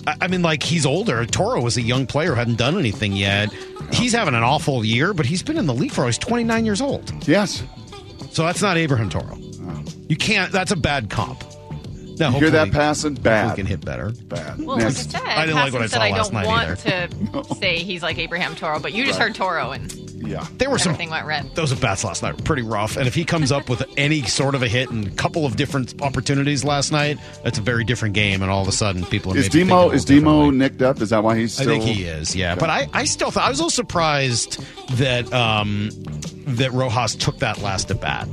[0.06, 1.26] I, I mean, like, he's older.
[1.26, 3.52] Toro was a young player who hadn't done anything yet.
[3.92, 6.82] He's having an awful year, but he's been in the league for he's 29 years
[6.82, 7.12] old.
[7.28, 7.64] Yes.
[8.32, 9.38] So that's not Abraham Toro.
[10.08, 11.44] You can't, that's a bad comp.
[12.20, 13.16] Now, You hear that, passing?
[13.16, 13.24] Passan?
[13.24, 13.50] Bad.
[13.52, 14.12] we can hit better.
[14.26, 14.58] Bad.
[14.60, 15.12] well, like I Next.
[15.12, 17.56] said, I didn't like what I Passan saw said I last don't night want to
[17.60, 19.28] say he's like Abraham Toro, but you just Right.
[19.28, 19.90] heard Toro and
[20.22, 20.46] Yeah.
[20.58, 21.56] There were some everything went red.
[21.56, 22.98] those at bats last night were pretty rough.
[22.98, 25.56] And if he comes up with any sort of a hit and a couple of
[25.56, 28.42] different opportunities last night, that's a very different game.
[28.42, 30.82] And all of a sudden, people are Is maybe thinking a Demo is Demo nicked
[30.82, 31.02] up?
[31.02, 31.80] Is that why he's I still?
[31.80, 32.56] think he is, yeah.
[32.56, 34.62] But I, I still thought I was a little surprised
[34.98, 35.90] that um,
[36.48, 38.28] that Rojas took that last at bat.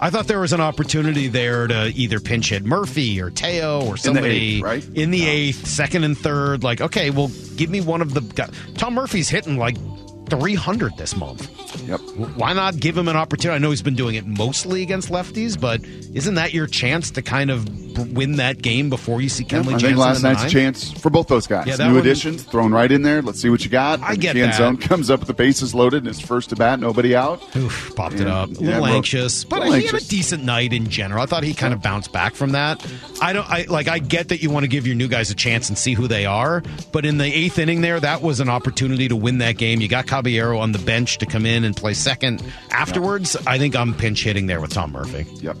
[0.00, 3.96] I thought there was an opportunity there to either pinch hit Murphy or Teo or
[3.96, 4.88] somebody eighth, right?
[4.94, 6.62] in the eighth, second and third.
[6.62, 8.50] Like, okay, well, give me one of the guys.
[8.74, 9.76] Tom Murphy's hitting like
[10.28, 11.50] 300 this month.
[11.88, 12.00] Yep.
[12.36, 13.56] Why not give him an opportunity?
[13.56, 17.22] I know he's been doing it mostly against lefties, but isn't that your chance to
[17.22, 17.68] kind of
[18.16, 20.92] win that game before you see Yeah, Kenley I Jansen think last night's a chance
[20.92, 21.66] for both those guys.
[21.66, 23.22] Yeah, New one- additions thrown right in there.
[23.22, 24.00] Let's see what you got.
[24.00, 24.54] I And get Ken that.
[24.56, 27.42] Zone comes up with the bases loaded in his first at bat, nobody out.
[27.56, 28.48] Oof, popped it up.
[28.48, 31.22] A little well, anxious, but little he had a decent night in general.
[31.22, 32.84] I thought he kind of bounced back from that.
[33.20, 33.48] I don't.
[33.48, 33.88] I like.
[33.88, 36.06] I get that you want to give your new guys a chance and see who
[36.06, 36.62] they are,
[36.92, 39.80] but in the eighth inning, there, that was an opportunity to win that game.
[39.80, 42.42] You got Caballero on the bench to come in and play second.
[42.72, 45.24] Afterwards, I think I'm pinch hitting there with Tom Murphy.
[45.36, 45.56] Yep.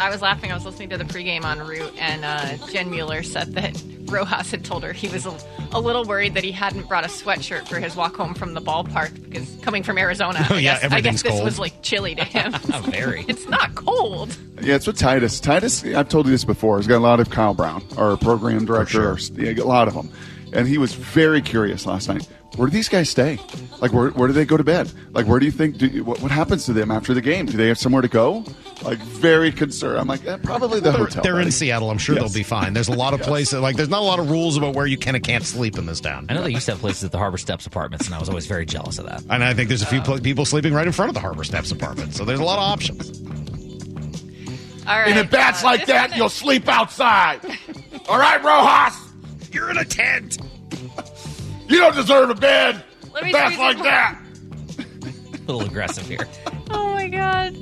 [0.00, 0.50] I was laughing.
[0.50, 4.50] I was listening to the pregame en route, and uh, Jen Mueller said that Rojas
[4.50, 5.38] had told her he was a,
[5.70, 8.60] a little worried that he hadn't brought a sweatshirt for his walk home from the
[8.60, 11.44] ballpark because coming from Arizona, Oh, I yeah, guess, I guess everything's this cold.
[11.44, 12.52] was like chilly to him.
[12.90, 13.24] Very.
[13.28, 14.36] it's not cold.
[14.60, 15.38] Yeah, it's with Titus.
[15.38, 16.78] Titus, I've told you this before.
[16.78, 19.94] He's got a lot of Kyle Brown, our program director, or, yeah, a lot of
[19.94, 20.10] them,
[20.52, 22.26] and he was very curious last night.
[22.56, 23.38] Where do these guys stay?
[23.80, 24.92] Like, where, where do they go to bed?
[25.10, 25.76] Like, where do you think?
[25.76, 27.46] Do, what, what happens to them after the game?
[27.46, 28.44] Do they have somewhere to go?
[28.82, 29.98] Like, very concerned.
[29.98, 31.22] I'm like, eh, probably the They're, hotel.
[31.24, 31.50] they're in.
[31.50, 31.90] Seattle.
[31.90, 32.24] I'm sure Yes.
[32.32, 32.72] they'll be fine.
[32.72, 34.96] There's a lot of places like there's not a lot of rules about where you
[34.96, 36.26] can and can't sleep in this town.
[36.28, 38.28] I know they used to have places at the Harbor Steps apartments, and I was
[38.28, 39.22] always very jealous of that.
[39.30, 41.42] And I think there's a few pl- people sleeping right in front of the Harbor
[41.44, 42.14] Steps apartment.
[42.14, 43.20] So there's a lot of options.
[44.86, 45.08] All right.
[45.08, 47.40] And if bats uh, like this that, is- you'll sleep outside.
[48.08, 49.00] All right, Rojas.
[49.52, 50.38] You're in a tent.
[51.68, 52.82] You don't deserve a bed.
[53.12, 54.20] Let me Bats like some- that.
[55.46, 56.26] A little aggressive here.
[56.70, 57.54] Oh my god.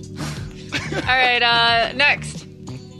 [0.95, 2.47] All right, uh, next.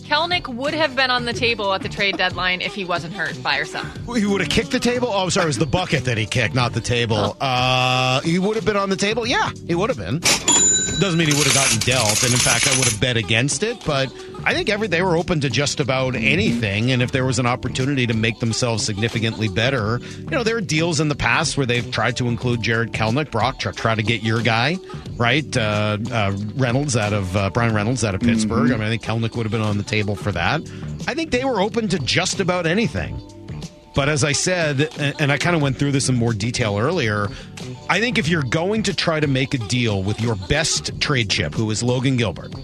[0.09, 3.41] Kelenic would have been on the table at the trade deadline if he wasn't hurt
[3.43, 4.15] by or something.
[4.17, 5.09] He would have kicked the table.
[5.11, 7.37] Oh, I'm sorry, it was the bucket that he kicked, not the table.
[7.41, 9.27] Uh, he would have been on the table.
[9.27, 10.19] Yeah, he would have been.
[10.19, 12.23] Doesn't mean he would have gotten dealt.
[12.25, 13.83] And in fact, I would have bet against it.
[13.87, 14.13] But
[14.45, 16.91] I think every they were open to just about anything.
[16.91, 20.61] And if there was an opportunity to make themselves significantly better, you know, there are
[20.61, 24.03] deals in the past where they've tried to include Jarred Kelenic, Brock, try, try to
[24.03, 24.79] get your guy,
[25.17, 25.57] right?
[25.57, 28.71] Uh, uh, Reynolds out of uh, Bryan Reynolds out of Pittsburgh.
[28.71, 30.61] I mean, I think Kelenic would have been on the table for that.
[31.07, 33.21] I think they were open to just about anything.
[33.95, 34.89] But as I said,
[35.21, 37.29] and I kind of went through this in more detail earlier,
[37.91, 41.29] I think if you're going to try to make a deal with your best trade
[41.29, 42.55] chip, who is Logan Gilbert,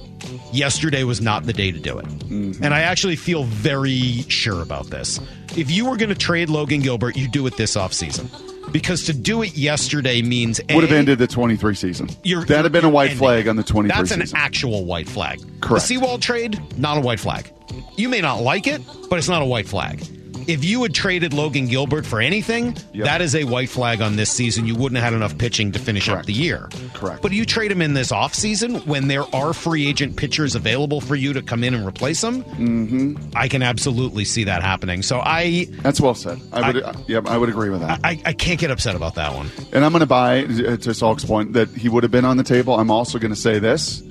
[0.53, 2.07] yesterday was not the day to do it.
[2.07, 2.63] Mm-hmm.
[2.65, 5.21] And I actually feel very sure about this.
[5.57, 8.29] If you were going to trade Logan Gilbert, you do it this offseason.
[8.73, 12.09] Because to do it yesterday means Would have ended the 23 season.
[12.23, 13.19] you're- That'd have been a white ending.
[13.19, 14.23] flag on the 23 That's season.
[14.37, 15.41] an actual white flag.
[15.63, 15.83] Correct.
[15.83, 17.51] The Sewald trade, not a white flag.
[17.97, 20.03] You may not like it, but it's not a white flag.
[20.49, 23.05] If you had traded Logan Gilbert for anything, Yep.
[23.05, 24.67] that is a white flag on this season.
[24.67, 26.69] You wouldn't have had enough pitching to finish up the year.
[26.95, 27.21] Correct.
[27.21, 31.15] But you trade him in this offseason when there are free agent pitchers available for
[31.17, 32.43] you to come in and replace him.
[32.45, 33.17] Mm-hmm.
[33.37, 35.03] I can absolutely see that happening.
[35.03, 36.41] So I, That's well said.
[36.53, 36.97] I would.
[37.07, 38.01] yep, I would agree with that.
[38.03, 39.51] I, I can't get upset about that one.
[39.73, 42.39] And I'm going to buy, uh, to Salk's point, that he would have been on
[42.39, 42.75] the table.
[42.75, 44.03] I'm also going to say this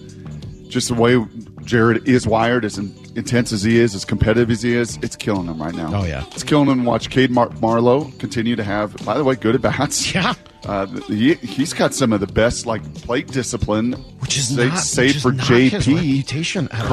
[0.68, 1.18] just the way
[1.64, 5.48] Jarred is wired, in, intense as he is, as competitive as he is, it's killing
[5.48, 5.92] him right now.
[5.94, 6.24] Oh, yeah.
[6.28, 9.56] It's killing him to watch Cade Mar- Marlowe continue to have, by the way, good
[9.56, 10.14] at bats.
[10.16, 10.34] Yeah.
[10.66, 15.08] Uh, he, he's got some of the best like plate discipline, Which is not- save
[15.08, 15.74] which is for JP.
[15.74, 16.86] at all.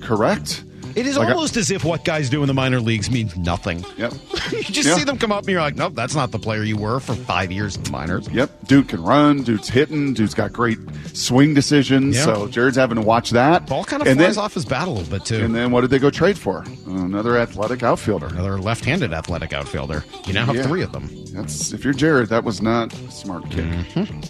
[0.00, 0.64] Correct.
[0.96, 3.84] It is Like, almost as if what guys do in the minor leagues means nothing.
[3.96, 4.12] Yep.
[4.52, 4.96] you just Yeah.
[4.96, 7.14] see them come up and you're like, nope, that's not the player you were for
[7.14, 8.28] five years in the minors.
[8.30, 9.42] Yep, dude can run.
[9.42, 10.14] Dude's hitting.
[10.14, 10.78] Dude's got great
[11.12, 12.16] swing decisions.
[12.16, 12.24] Yeah.
[12.24, 13.66] So Jarred's having to watch that.
[13.66, 15.44] Ball kind of and flies then, off his bat a little bit too.
[15.44, 16.64] And then what did they go trade for?
[16.86, 18.26] Another athletic outfielder.
[18.26, 20.04] Another left-handed athletic outfielder.
[20.26, 20.66] You now have Yeah.
[20.66, 21.10] three of them.
[21.32, 23.64] That's if you're Jarred, that was not a smart kid.
[23.64, 24.20] Mm-hmm.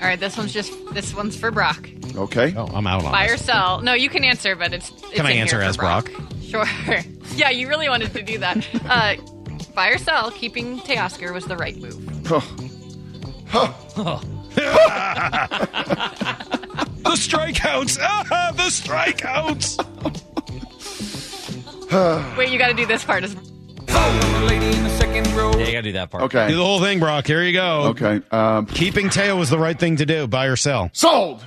[0.00, 1.88] All right, this one's just this one's for Brock.
[2.14, 2.54] Okay.
[2.56, 3.44] Oh, I'm out on Buy or this.
[3.44, 3.80] sell?
[3.80, 4.90] No, you can answer, but it's.
[4.90, 6.10] it's Can I in answer here for as Brock?
[6.42, 6.64] Sure.
[7.34, 8.66] yeah, you really wanted to do that.
[8.86, 9.16] Uh,
[9.74, 10.30] buy or sell?
[10.30, 11.96] Keeping Teoscar was the right move.
[17.06, 17.98] The strikeouts!
[18.00, 19.78] Ah, the strikeouts!
[22.36, 23.24] Wait, you got to do this part.
[23.24, 23.34] As
[25.00, 26.24] Yeah, you gotta do that part.
[26.24, 26.48] Okay.
[26.48, 27.26] Do the whole thing, Brock.
[27.26, 27.82] Here you go.
[27.90, 28.20] Okay.
[28.30, 30.26] Um, Keeping tail was the right thing to do.
[30.26, 30.90] Buy or sell.
[30.92, 31.44] sold.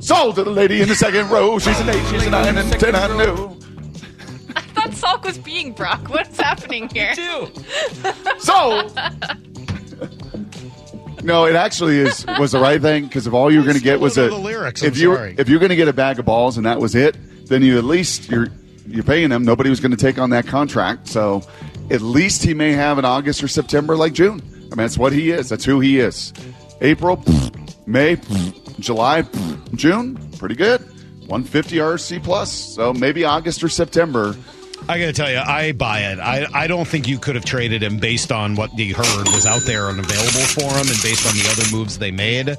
[0.00, 1.58] Sold to the lady in the second row.
[1.58, 2.06] She's an eight.
[2.10, 2.94] She's a nine and ten.
[2.94, 3.58] I knew.
[4.56, 6.08] I thought Salk was being Brock.
[6.08, 7.14] What's happening here?
[7.14, 7.48] too
[8.38, 8.98] Sold.
[11.22, 13.82] No, it actually is was the right thing because if all you were going to
[13.82, 15.34] get was a the lyrics, I'm if you were- sorry.
[15.38, 17.78] if you're going to get a bag of balls and that was it, then you
[17.78, 18.48] at least you're
[18.86, 19.44] you're paying him.
[19.44, 21.42] Nobody was going to take on that contract, so
[21.90, 24.40] at least he may have an August or September like June.
[24.40, 25.48] I mean, that's what he is.
[25.48, 26.32] That's who he is.
[26.80, 27.22] April.
[27.86, 28.16] May.
[28.80, 29.22] July,
[29.74, 30.80] June, pretty good.
[31.28, 32.50] 150 RC plus.
[32.52, 34.36] So maybe August or September.
[34.86, 36.18] I got to tell you, I buy it.
[36.18, 39.46] I, I don't think you could have traded him based on what you heard was
[39.46, 42.50] out there and available for him and based on the other moves they made.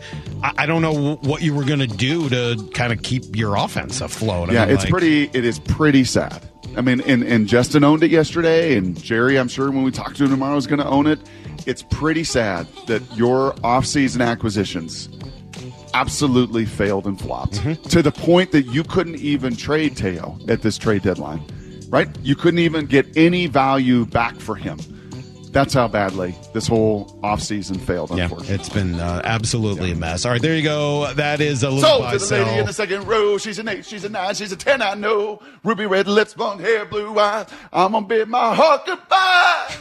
[0.42, 3.56] I, I don't know what you were going to do to kind of keep your
[3.56, 4.50] offense afloat.
[4.50, 5.24] I yeah, mean, it's like- pretty.
[5.34, 6.42] It is pretty sad.
[6.76, 10.16] I mean, and, and Justin owned it yesterday, and Jerry, I'm sure when we talk
[10.16, 11.20] to him tomorrow, is going to own it.
[11.68, 15.10] It's pretty sad that your offseason acquisitions
[15.94, 17.82] absolutely failed and flopped Mm-hmm.
[17.90, 21.42] to the point that you couldn't even trade Teo at this trade deadline,
[21.90, 22.08] right?
[22.24, 24.80] You couldn't even get any value back for him.
[25.52, 30.26] That's how badly this whole offseason failed, Yeah, it's been uh, absolutely a mess.
[30.26, 31.14] All right, there you go.
[31.14, 33.70] That is a little So buy to the lady in the second row, she's an
[33.70, 35.42] eight, she's a nine, she's a ten, I know.
[35.64, 37.48] Ruby red lips, blonde hair, blue eyes.
[37.72, 39.76] I'm gonna bid my heart goodbye.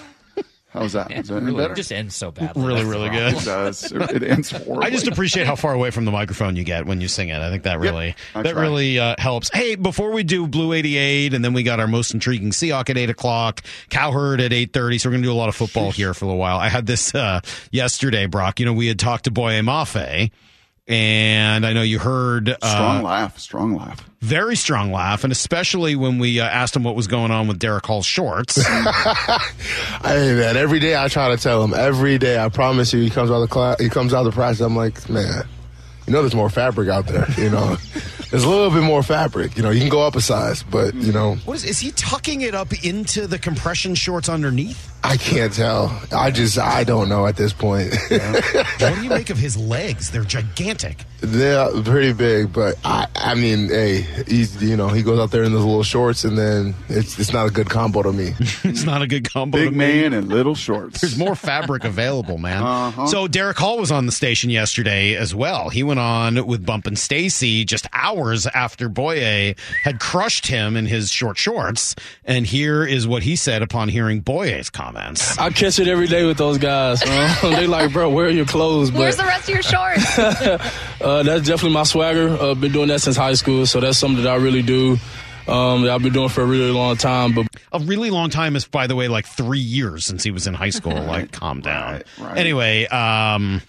[0.75, 1.11] How's that?
[1.13, 1.75] Is that any Really, better?
[1.75, 2.63] just ends so badly.
[2.67, 3.33] Really, That's really good.
[3.35, 3.93] It does.
[3.93, 4.85] It ends horribly.
[4.87, 7.39] I just appreciate how far away from the microphone you get when you sing it.
[7.41, 8.61] I think that really I that try.
[8.63, 9.51] really uh, helps.
[9.55, 12.91] Hey, before we do Blue eighty eight, and then we got our most intriguing Seahawk
[12.91, 14.99] at eight o'clock, Cowherd at eight thirty.
[14.99, 16.59] So we're gonna do a lot of football here for a little while.
[16.59, 18.59] I had this uh, yesterday, Brock.
[18.59, 20.33] You know, we had talked to Boye Mafe,
[20.87, 24.05] and I know you heard uh, strong laugh, strong laugh.
[24.21, 27.59] very strong laugh, and especially when we uh, asked him what was going on with
[27.59, 28.59] Derick Hall's shorts.
[30.03, 31.73] Hey man, every day I try to tell him.
[31.73, 33.81] Every day, I promise you, he comes out of class.
[33.81, 34.61] He comes out of the practice.
[34.61, 35.45] I'm like, man,
[36.07, 37.27] you know, there's more fabric out there.
[37.39, 37.77] You know,
[38.31, 39.57] there's a little bit more fabric.
[39.57, 41.91] You know, you can go up a size, but you know, what is is he
[41.93, 44.91] tucking it up into the compression shorts underneath?
[45.07, 46.01] I can't tell.
[46.13, 47.93] I just, I don't know at this point.
[48.09, 50.11] what do you make of his legs?
[50.11, 51.05] They're gigantic.
[51.21, 55.43] They're pretty big, but I, I mean, hey, he's, you know, he goes out there
[55.45, 58.33] in those little shorts, and then it's, it's not a good combo to me.
[58.65, 59.59] it's not a good combo.
[59.59, 59.77] Big to me.
[59.77, 61.01] man and little shorts.
[61.03, 62.63] There's more fabric available, man.
[62.63, 63.07] Uh-huh.
[63.07, 65.69] So Derick Hall was on the station yesterday as well.
[65.69, 70.87] He went on with Bump and Stacy just hours after Boye had crushed him in
[70.87, 71.95] his short shorts.
[72.25, 75.39] And here is what he said upon hearing Boye's comments.
[75.39, 77.03] I catch it every day with those guys.
[77.43, 78.91] They like, bro, where are your clothes?
[78.91, 80.19] But Where's the rest of your shorts?
[81.01, 82.29] uh, that's definitely my swagger.
[82.31, 84.97] Uh, been doing that since high school, so that's something that I really do.
[85.47, 87.35] Um, that I've been doing for a really long time.
[87.35, 90.47] But A really long time is, by the way, like three years since he was
[90.47, 90.95] in high school.
[90.95, 92.03] Like, calm down.
[92.19, 92.39] right.
[92.39, 93.61] Anyway, um,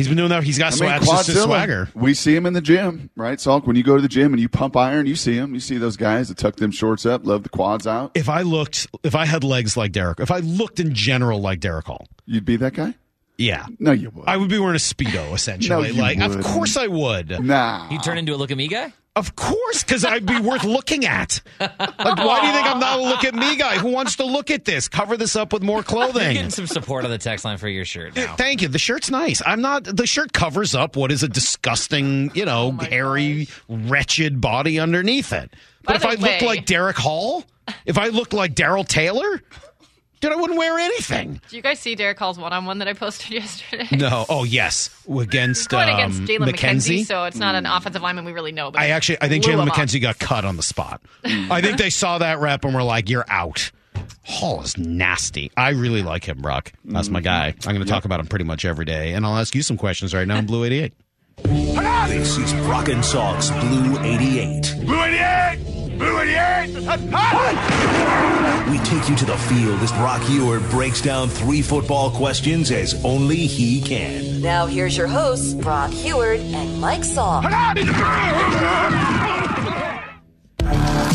[0.00, 0.42] he's been doing that.
[0.42, 1.88] He's got I mean, swag, just his swagger.
[1.94, 3.66] We see him in the gym, right, Salk?
[3.66, 5.52] When you go to the gym and you pump iron, you see him.
[5.52, 8.12] You see those guys that tuck them shorts up, love the quads out.
[8.14, 11.60] If I looked, if I had legs like Derick, if I looked in general like
[11.60, 12.94] Derick Hall, You'd be that guy?
[13.36, 13.66] yeah.
[13.78, 14.24] No, you would.
[14.28, 15.68] I would be wearing a speedo essentially.
[15.68, 16.46] No, you like, of wouldn't.
[16.46, 17.44] course I would.
[17.44, 17.88] Nah.
[17.90, 18.92] You turn into a look at me guy?
[19.16, 21.40] Of course, because I'd be worth looking at.
[21.58, 23.76] Like, why do you think I'm not a look at me guy?
[23.76, 24.88] Who wants to look at this?
[24.88, 26.34] Cover this up with more You're clothing.
[26.34, 28.36] getting some support on the text line for your shirt now.
[28.36, 28.68] Thank you.
[28.68, 29.42] The shirt's nice.
[29.44, 29.82] I'm not.
[29.84, 35.32] The shirt covers up what is a disgusting, you know, oh hairy, wretched body underneath
[35.32, 35.52] it.
[35.82, 37.44] But By if I looked way- like Derick Hall,
[37.86, 39.42] if I look like Darrell Taylor,
[40.20, 41.40] dude, I wouldn't wear anything.
[41.48, 43.88] Do you guys see Derick Hall's one-on-one that I posted yesterday?
[43.96, 44.26] No.
[44.28, 47.00] Oh yes, against Going um, against Jalen McKenzie.
[47.00, 47.76] McKenzie, so it's not an mm.
[47.76, 48.70] offensive lineman we really know.
[48.70, 49.76] But I actually, I think blew Jalen him up.
[49.76, 51.00] McKenzie got cut on the spot.
[51.24, 51.50] Mm.
[51.50, 53.70] I think they saw that rep and were like, "You're out."
[54.22, 55.50] Hall is nasty.
[55.56, 56.72] I really like him, Brock.
[56.84, 57.24] That's my mm.
[57.24, 57.46] guy.
[57.66, 59.76] I'm going to talk about him pretty much every day, and I'll ask you some
[59.76, 60.92] questions right now in Blue 88.
[62.08, 64.74] This is Brock and Salk's Blue 88.
[64.84, 65.79] Blue 88!
[66.00, 66.70] Blue 88!
[68.70, 73.04] We take you to the field as Brock Huard breaks down three football questions as
[73.04, 74.40] only he can.
[74.40, 77.44] Now here's your hosts, Brock Huard and Mike Salk.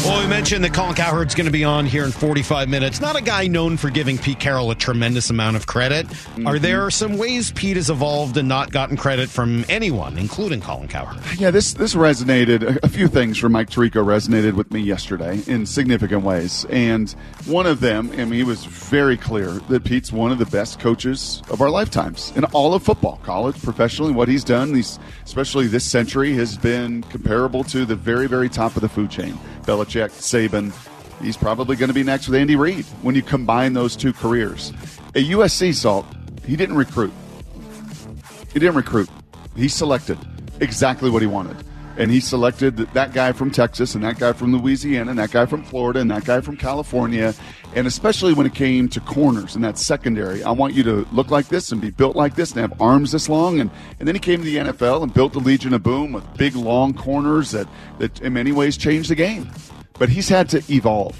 [0.06, 3.02] Well, we mentioned that Colin Cowherd's going to be on here in 45 minutes.
[3.02, 6.06] Not a guy known for giving Pete Carroll a tremendous amount of credit.
[6.06, 6.62] Are mm-hmm.
[6.62, 11.24] there some ways Pete has evolved and not gotten credit from anyone, including Colin Cowherd?
[11.40, 12.62] Yeah, this this resonated.
[12.62, 17.12] A, a few things from Mike Tirico resonated with me yesterday in significant ways, and
[17.46, 20.80] one of them, I mean, he was very clear that Pete's one of the best
[20.80, 24.12] coaches of our lifetimes in all of football, college, professionally.
[24.12, 28.76] What he's done, these especially this century, has been comparable to the very, very top
[28.76, 29.36] of the food chain.
[29.64, 30.74] Belichick, Saban.
[31.22, 34.72] He's probably going to be next with Andy Reid when you combine those two careers.
[35.16, 36.06] At USC, Salk,
[36.46, 37.14] he didn't recruit.
[38.54, 39.10] He didn't recruit.
[39.56, 40.18] He selected
[40.60, 41.58] exactly what he wanted.
[41.98, 45.46] And he selected that guy from Texas and that guy from Louisiana and that guy
[45.46, 47.34] from Florida and that guy from California.
[47.74, 51.32] And especially when it came to corners and that secondary, I want you to look
[51.32, 53.60] like this and be built like this and have arms this long.
[53.60, 56.38] And, and then he came to the NFL and built the Legion of Boom with
[56.38, 57.68] big, long corners that,
[58.00, 59.50] that in many ways changed the game.
[59.98, 61.18] But he's had to evolve.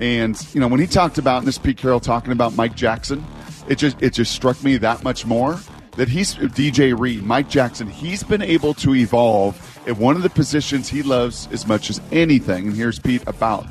[0.00, 3.24] And you know, when he talked about and this Pete Carroll talking about Mike Jackson,
[3.68, 5.60] it just it just struck me that much more
[5.96, 10.30] that he's DJ Reed, Mike Jackson, he's been able to evolve at one of the
[10.30, 12.68] positions he loves as much as anything.
[12.68, 13.66] And here's Pete about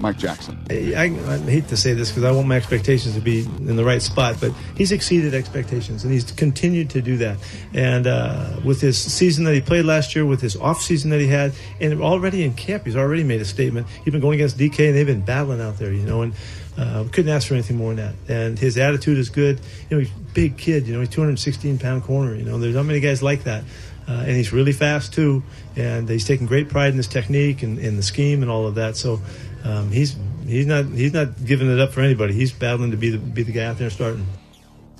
[0.00, 0.58] Mike Jackson.
[0.70, 3.84] I, I hate to say this because I want my expectations to be in the
[3.84, 7.36] right spot, but he's exceeded expectations and he's continued to do that.
[7.74, 11.20] And uh, with his season that he played last year, with his off season that
[11.20, 13.86] he had, and already in camp, he's already made a statement.
[14.04, 16.34] He's been going against DK, and they've been battling out there, you know, and
[16.80, 18.34] uh, couldn't ask for anything more than that.
[18.34, 19.60] And his attitude is good.
[19.90, 20.86] You know, he's a big kid.
[20.86, 22.34] You know, he's 216 pound corner.
[22.34, 23.64] You know, there's not many guys like that.
[24.08, 25.42] Uh, and he's really fast too,
[25.76, 28.74] and he's taking great pride in his technique and, and the scheme and all of
[28.74, 28.96] that.
[28.96, 29.20] So
[29.62, 30.16] um, he's
[30.46, 32.32] he's not he's not giving it up for anybody.
[32.32, 34.26] He's battling to be the be the guy out there starting.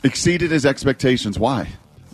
[0.04, 1.38] Exceeded his expectations.
[1.38, 1.70] Why?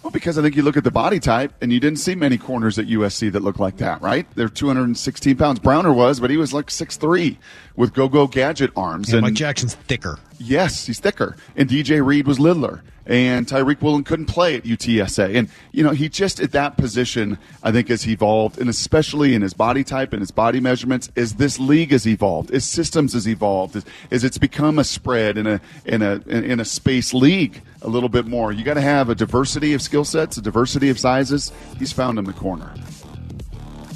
[0.06, 2.38] Well, because I think you look at the body type, and you didn't see many
[2.38, 4.24] corners at USC that look like that, right?
[4.36, 5.58] They're 216 pounds.
[5.58, 7.36] Browner was, but he was like 6'3
[7.74, 9.08] with go-go gadget arms.
[9.08, 10.20] Yeah, and Mike Jackson's thicker.
[10.38, 11.34] Yes, he's thicker.
[11.56, 12.84] And DJ Reed was littler.
[13.06, 15.36] And Tariq Woolen couldn't play at UTSA.
[15.36, 19.42] And, you know, he just at that position, I think, has evolved, and especially in
[19.42, 23.28] his body type and his body measurements, as this league has evolved, as systems has
[23.28, 27.62] evolved, as, as it's become a spread in a, in a, in a space league
[27.82, 28.50] a little bit more.
[28.50, 31.52] You got to have a diversity of skill sets, a diversity of sizes.
[31.78, 32.74] He's found in the corner.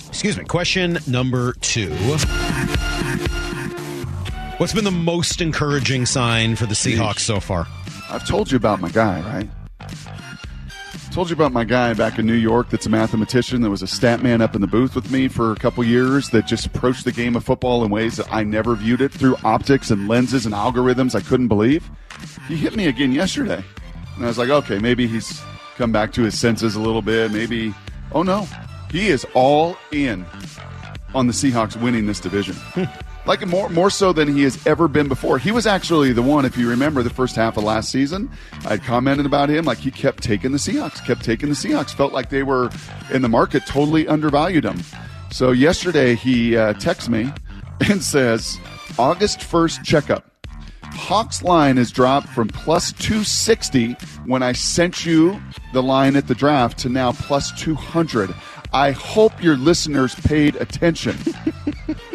[0.09, 0.45] Excuse me.
[0.45, 1.91] Question number two.
[4.59, 7.67] What's been the most encouraging sign for the Seahawks so far?
[8.11, 9.49] I've told you about my guy, right?
[11.13, 13.87] Told you about my guy back in New York that's a mathematician that was a
[13.87, 17.05] stat man up in the booth with me for a couple years that just approached
[17.05, 20.47] the game of football in ways that I never viewed it through optics and lenses
[20.47, 21.89] and algorithms I couldn't believe.
[22.47, 23.65] He hit me again yesterday.
[24.17, 25.43] And I was like, okay, maybe he's
[25.77, 27.33] come back to his senses a little bit.
[27.33, 27.75] Maybe,
[28.13, 28.47] oh no,
[28.91, 30.25] he is all in
[31.13, 32.57] on the Seahawks winning this division.
[33.27, 35.39] like more more so than he has ever been before.
[35.39, 38.31] He was actually the one, if you remember the first half of last season,
[38.65, 42.13] I commented about him like he kept taking the Seahawks, kept taking the Seahawks, felt
[42.13, 42.71] like they were
[43.13, 44.81] in the market, totally undervalued him.
[45.31, 47.33] So yesterday he uh, texts me
[47.89, 48.59] and says,
[48.99, 50.27] August 1st checkup.
[50.83, 53.93] Hawks line has dropped from plus 260
[54.27, 55.41] when I sent you
[55.73, 58.35] the line at the draft to now plus 200.
[58.73, 61.17] I hope your listeners paid attention.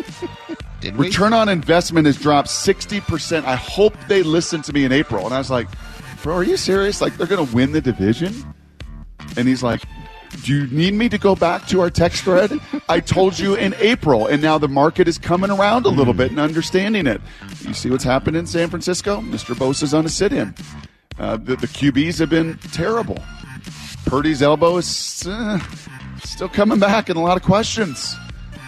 [0.93, 3.45] Return on investment has dropped 60%.
[3.45, 5.25] I hope they listened to me in April.
[5.25, 5.67] And I was like,
[6.21, 7.01] bro, are you serious?
[7.01, 8.33] Like, they're going to win the division?
[9.38, 9.83] And he's like,
[10.43, 12.51] do you need me to go back to our text thread?
[12.89, 16.31] I told you in April, and now the market is coming around a little bit
[16.31, 17.21] and understanding it.
[17.61, 19.21] You see what's happened in San Francisco?
[19.21, 19.55] Mr.
[19.55, 20.53] Bosa's on a sit in.
[21.17, 23.17] Uh, the, the QBs have been terrible.
[24.05, 25.59] Purdy's elbow is uh,
[26.23, 28.15] still coming back and a lot of questions.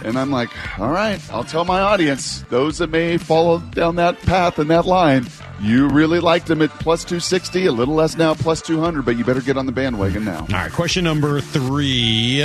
[0.04, 4.18] And I'm like, all right, I'll tell my audience, those that may follow down that
[4.20, 5.26] path and that line,
[5.60, 9.24] you really liked them at plus 260, a little less now, plus 200, but you
[9.24, 10.40] better get on the bandwagon now.
[10.40, 12.42] All right, question number three.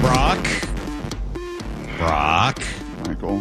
[0.00, 0.44] Brock.
[1.96, 2.62] Brock.
[3.06, 3.40] Michael.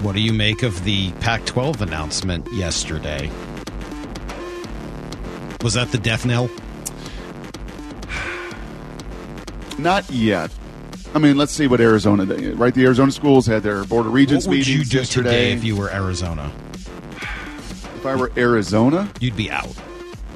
[0.00, 3.30] What do you make of the Pac 12 announcement yesterday?
[5.62, 6.48] Was that the death knell?
[9.78, 10.50] Not yet.
[11.14, 12.24] I mean, let's see what Arizona.
[12.54, 15.28] Right, the Arizona schools had their board of regents What would meetings you do yesterday.
[15.30, 16.52] today if you were Arizona?
[17.16, 19.74] If I were Arizona, You'd be out.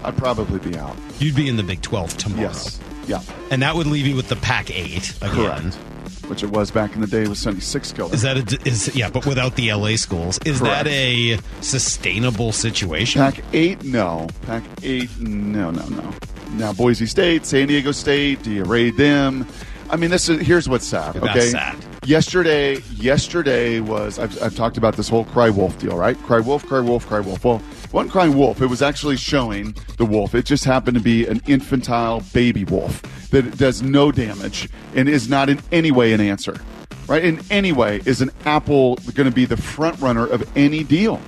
[0.03, 0.97] I'd probably be out.
[1.21, 2.43] You'd be in the Big 12 tomorrow.
[2.49, 2.81] Yes.
[3.07, 3.21] Yeah.
[3.51, 5.31] And that would leave you with the Pac 8 again.
[5.31, 5.75] Correct.
[6.29, 8.13] Which it was back in the day with Sonny Sixkiller.
[8.15, 10.39] Is that a, is yeah, but without the LA schools.
[10.47, 10.85] Is Correct.
[10.85, 13.21] that a sustainable situation?
[13.21, 13.85] Pac eight?
[13.85, 14.29] No.
[14.47, 15.11] Pac eight?
[15.21, 16.13] No, no, no.
[16.53, 18.43] Now Boise State, San Diego State.
[18.43, 19.47] Do you raid them?
[19.93, 21.13] I mean, this is here's what's sad.
[21.15, 21.51] That's Okay.
[21.51, 21.77] sad.
[22.07, 26.17] Yesterday, yesterday was I've, I've talked about this whole cry wolf deal, right?
[26.23, 27.45] Cry wolf, cry wolf, cry wolf.
[27.45, 27.59] Well,
[27.91, 28.63] one crying wolf.
[28.63, 30.35] It was actually showing the wolf.
[30.35, 35.29] It just happened to be an infantile baby wolf that does no damage and is
[35.29, 36.57] not in any way an answer,
[37.07, 37.23] right?
[37.23, 41.21] In any way, is an apple going to be the front runner of any deal?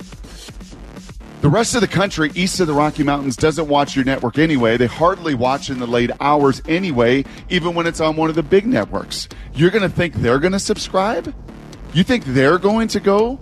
[1.45, 4.77] The rest of the country east of the Rocky Mountains doesn't watch your network anyway.
[4.77, 8.41] They hardly watch in the late hours anyway, even when it's on one of the
[8.41, 9.29] big networks.
[9.53, 11.35] You're going to think they're going to subscribe?
[11.93, 13.39] You think they're going to go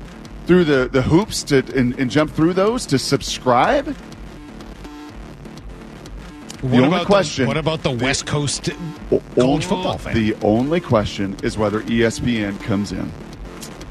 [0.48, 3.86] through the, the hoops to and, and jump through those to subscribe?
[3.86, 3.94] The
[6.68, 7.48] What only about the- question.
[7.48, 8.70] what about the West Coast
[9.36, 10.14] college football fan?
[10.14, 13.10] The only question is whether ESPN comes in.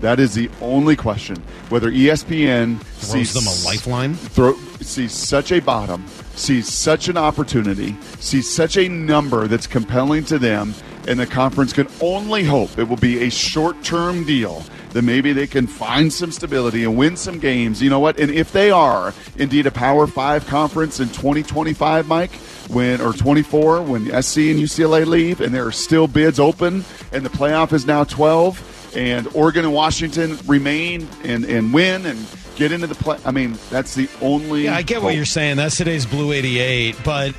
[0.03, 1.37] That is the only question.
[1.69, 4.15] Whether ESPN Throws sees them a lifeline?
[4.15, 10.25] throw, sees such a bottom, sees such an opportunity, sees such a number that's compelling
[10.25, 10.75] to them,
[11.07, 15.33] and the conference can only hope it will be a short term deal that maybe
[15.33, 17.81] they can find some stability and win some games.
[17.81, 18.19] You know what?
[18.19, 22.33] And if they are indeed a Power Five conference in 2025, Mike,
[22.69, 27.25] when or 24 when SC and UCLA leave, and there are still bids open, and
[27.25, 32.27] the playoff is now 12, and Oregon and Washington remain and and win and
[32.57, 33.19] get into the play.
[33.25, 34.65] I mean, that's the only.
[34.65, 35.57] Yeah, I get what you're saying.
[35.57, 36.97] That's today's Blue 88.
[37.05, 37.35] But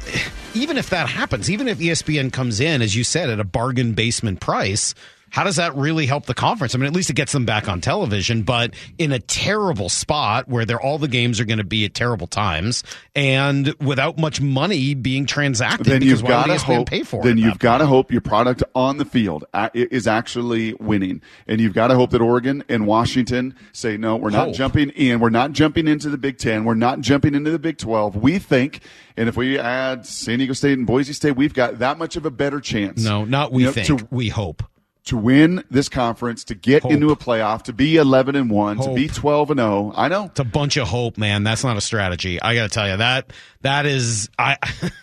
[0.54, 3.94] even if that happens, even if ESPN comes in, as you said, at a bargain
[3.94, 4.94] basement price,
[5.34, 6.76] how does that really help the conference?
[6.76, 10.48] I mean, at least it gets them back on television, but in a terrible spot
[10.48, 12.84] where they're, all the games are going to be at terrible times
[13.16, 15.88] and without much money being transacted.
[15.88, 16.88] then because you've got to hope.
[16.88, 20.76] pay for it then you've got to hope your product on the field is actually
[20.76, 24.16] winning, and you've got to hope that Oregon and Washington say no.
[24.18, 24.56] We're not Hope.
[24.56, 25.20] jumping in.
[25.20, 26.64] We're not jumping into the Big Ten.
[26.64, 28.16] We're not jumping into the Big Twelve.
[28.16, 28.82] We think,
[29.18, 32.28] and if we add San Diego State and Boise State, we've got that much of
[32.28, 33.04] a better chance.
[33.04, 33.88] No, not we You know, think.
[33.88, 34.62] to- we hope.
[35.06, 36.92] To win this conference, to get Hope.
[36.92, 39.94] into a playoff, to be eleven and one, to be twelve and zero.
[39.96, 40.26] I know.
[40.26, 41.44] It's a bunch of hope, man.
[41.44, 42.42] That's not a strategy.
[42.42, 43.32] I got to tell you that
[43.62, 44.58] that is I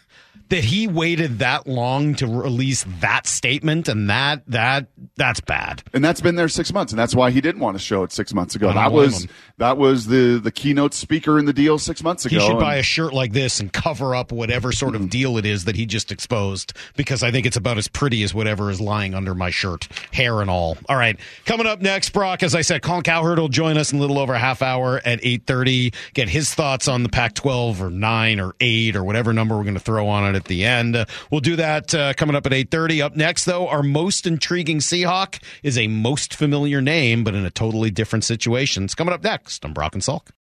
[0.50, 5.82] that he waited that long to release that statement and that that that's bad.
[5.94, 8.12] and that's been there six months, and that's why he didn't want to show it
[8.12, 8.72] six months ago.
[8.72, 9.30] That was him.
[9.58, 12.36] that was the the keynote speaker in the deal six months ago.
[12.36, 15.08] He should and- buy a shirt like this and cover up whatever sort of mm-hmm.
[15.08, 18.34] deal it is that he just exposed because I think it's about as pretty as
[18.34, 20.76] whatever is lying under my shirt, hair and all.
[20.88, 22.42] All right, coming up next, Brock.
[22.42, 25.00] As I said, Colin Cowherd will join us in a little over a half hour
[25.04, 25.92] at eight thirty.
[26.12, 29.74] Get his thoughts on the Pac-12 or nine or eight or whatever number we're going
[29.74, 30.96] to throw on it at the end.
[30.96, 33.00] Uh, we'll do that uh, coming up at eight thirty.
[33.00, 37.50] Up next, though, our most intriguing Seahawk is a most familiar name, but in a
[37.50, 38.84] totally different situation.
[38.84, 40.30] It's coming up next on Brock and Salk.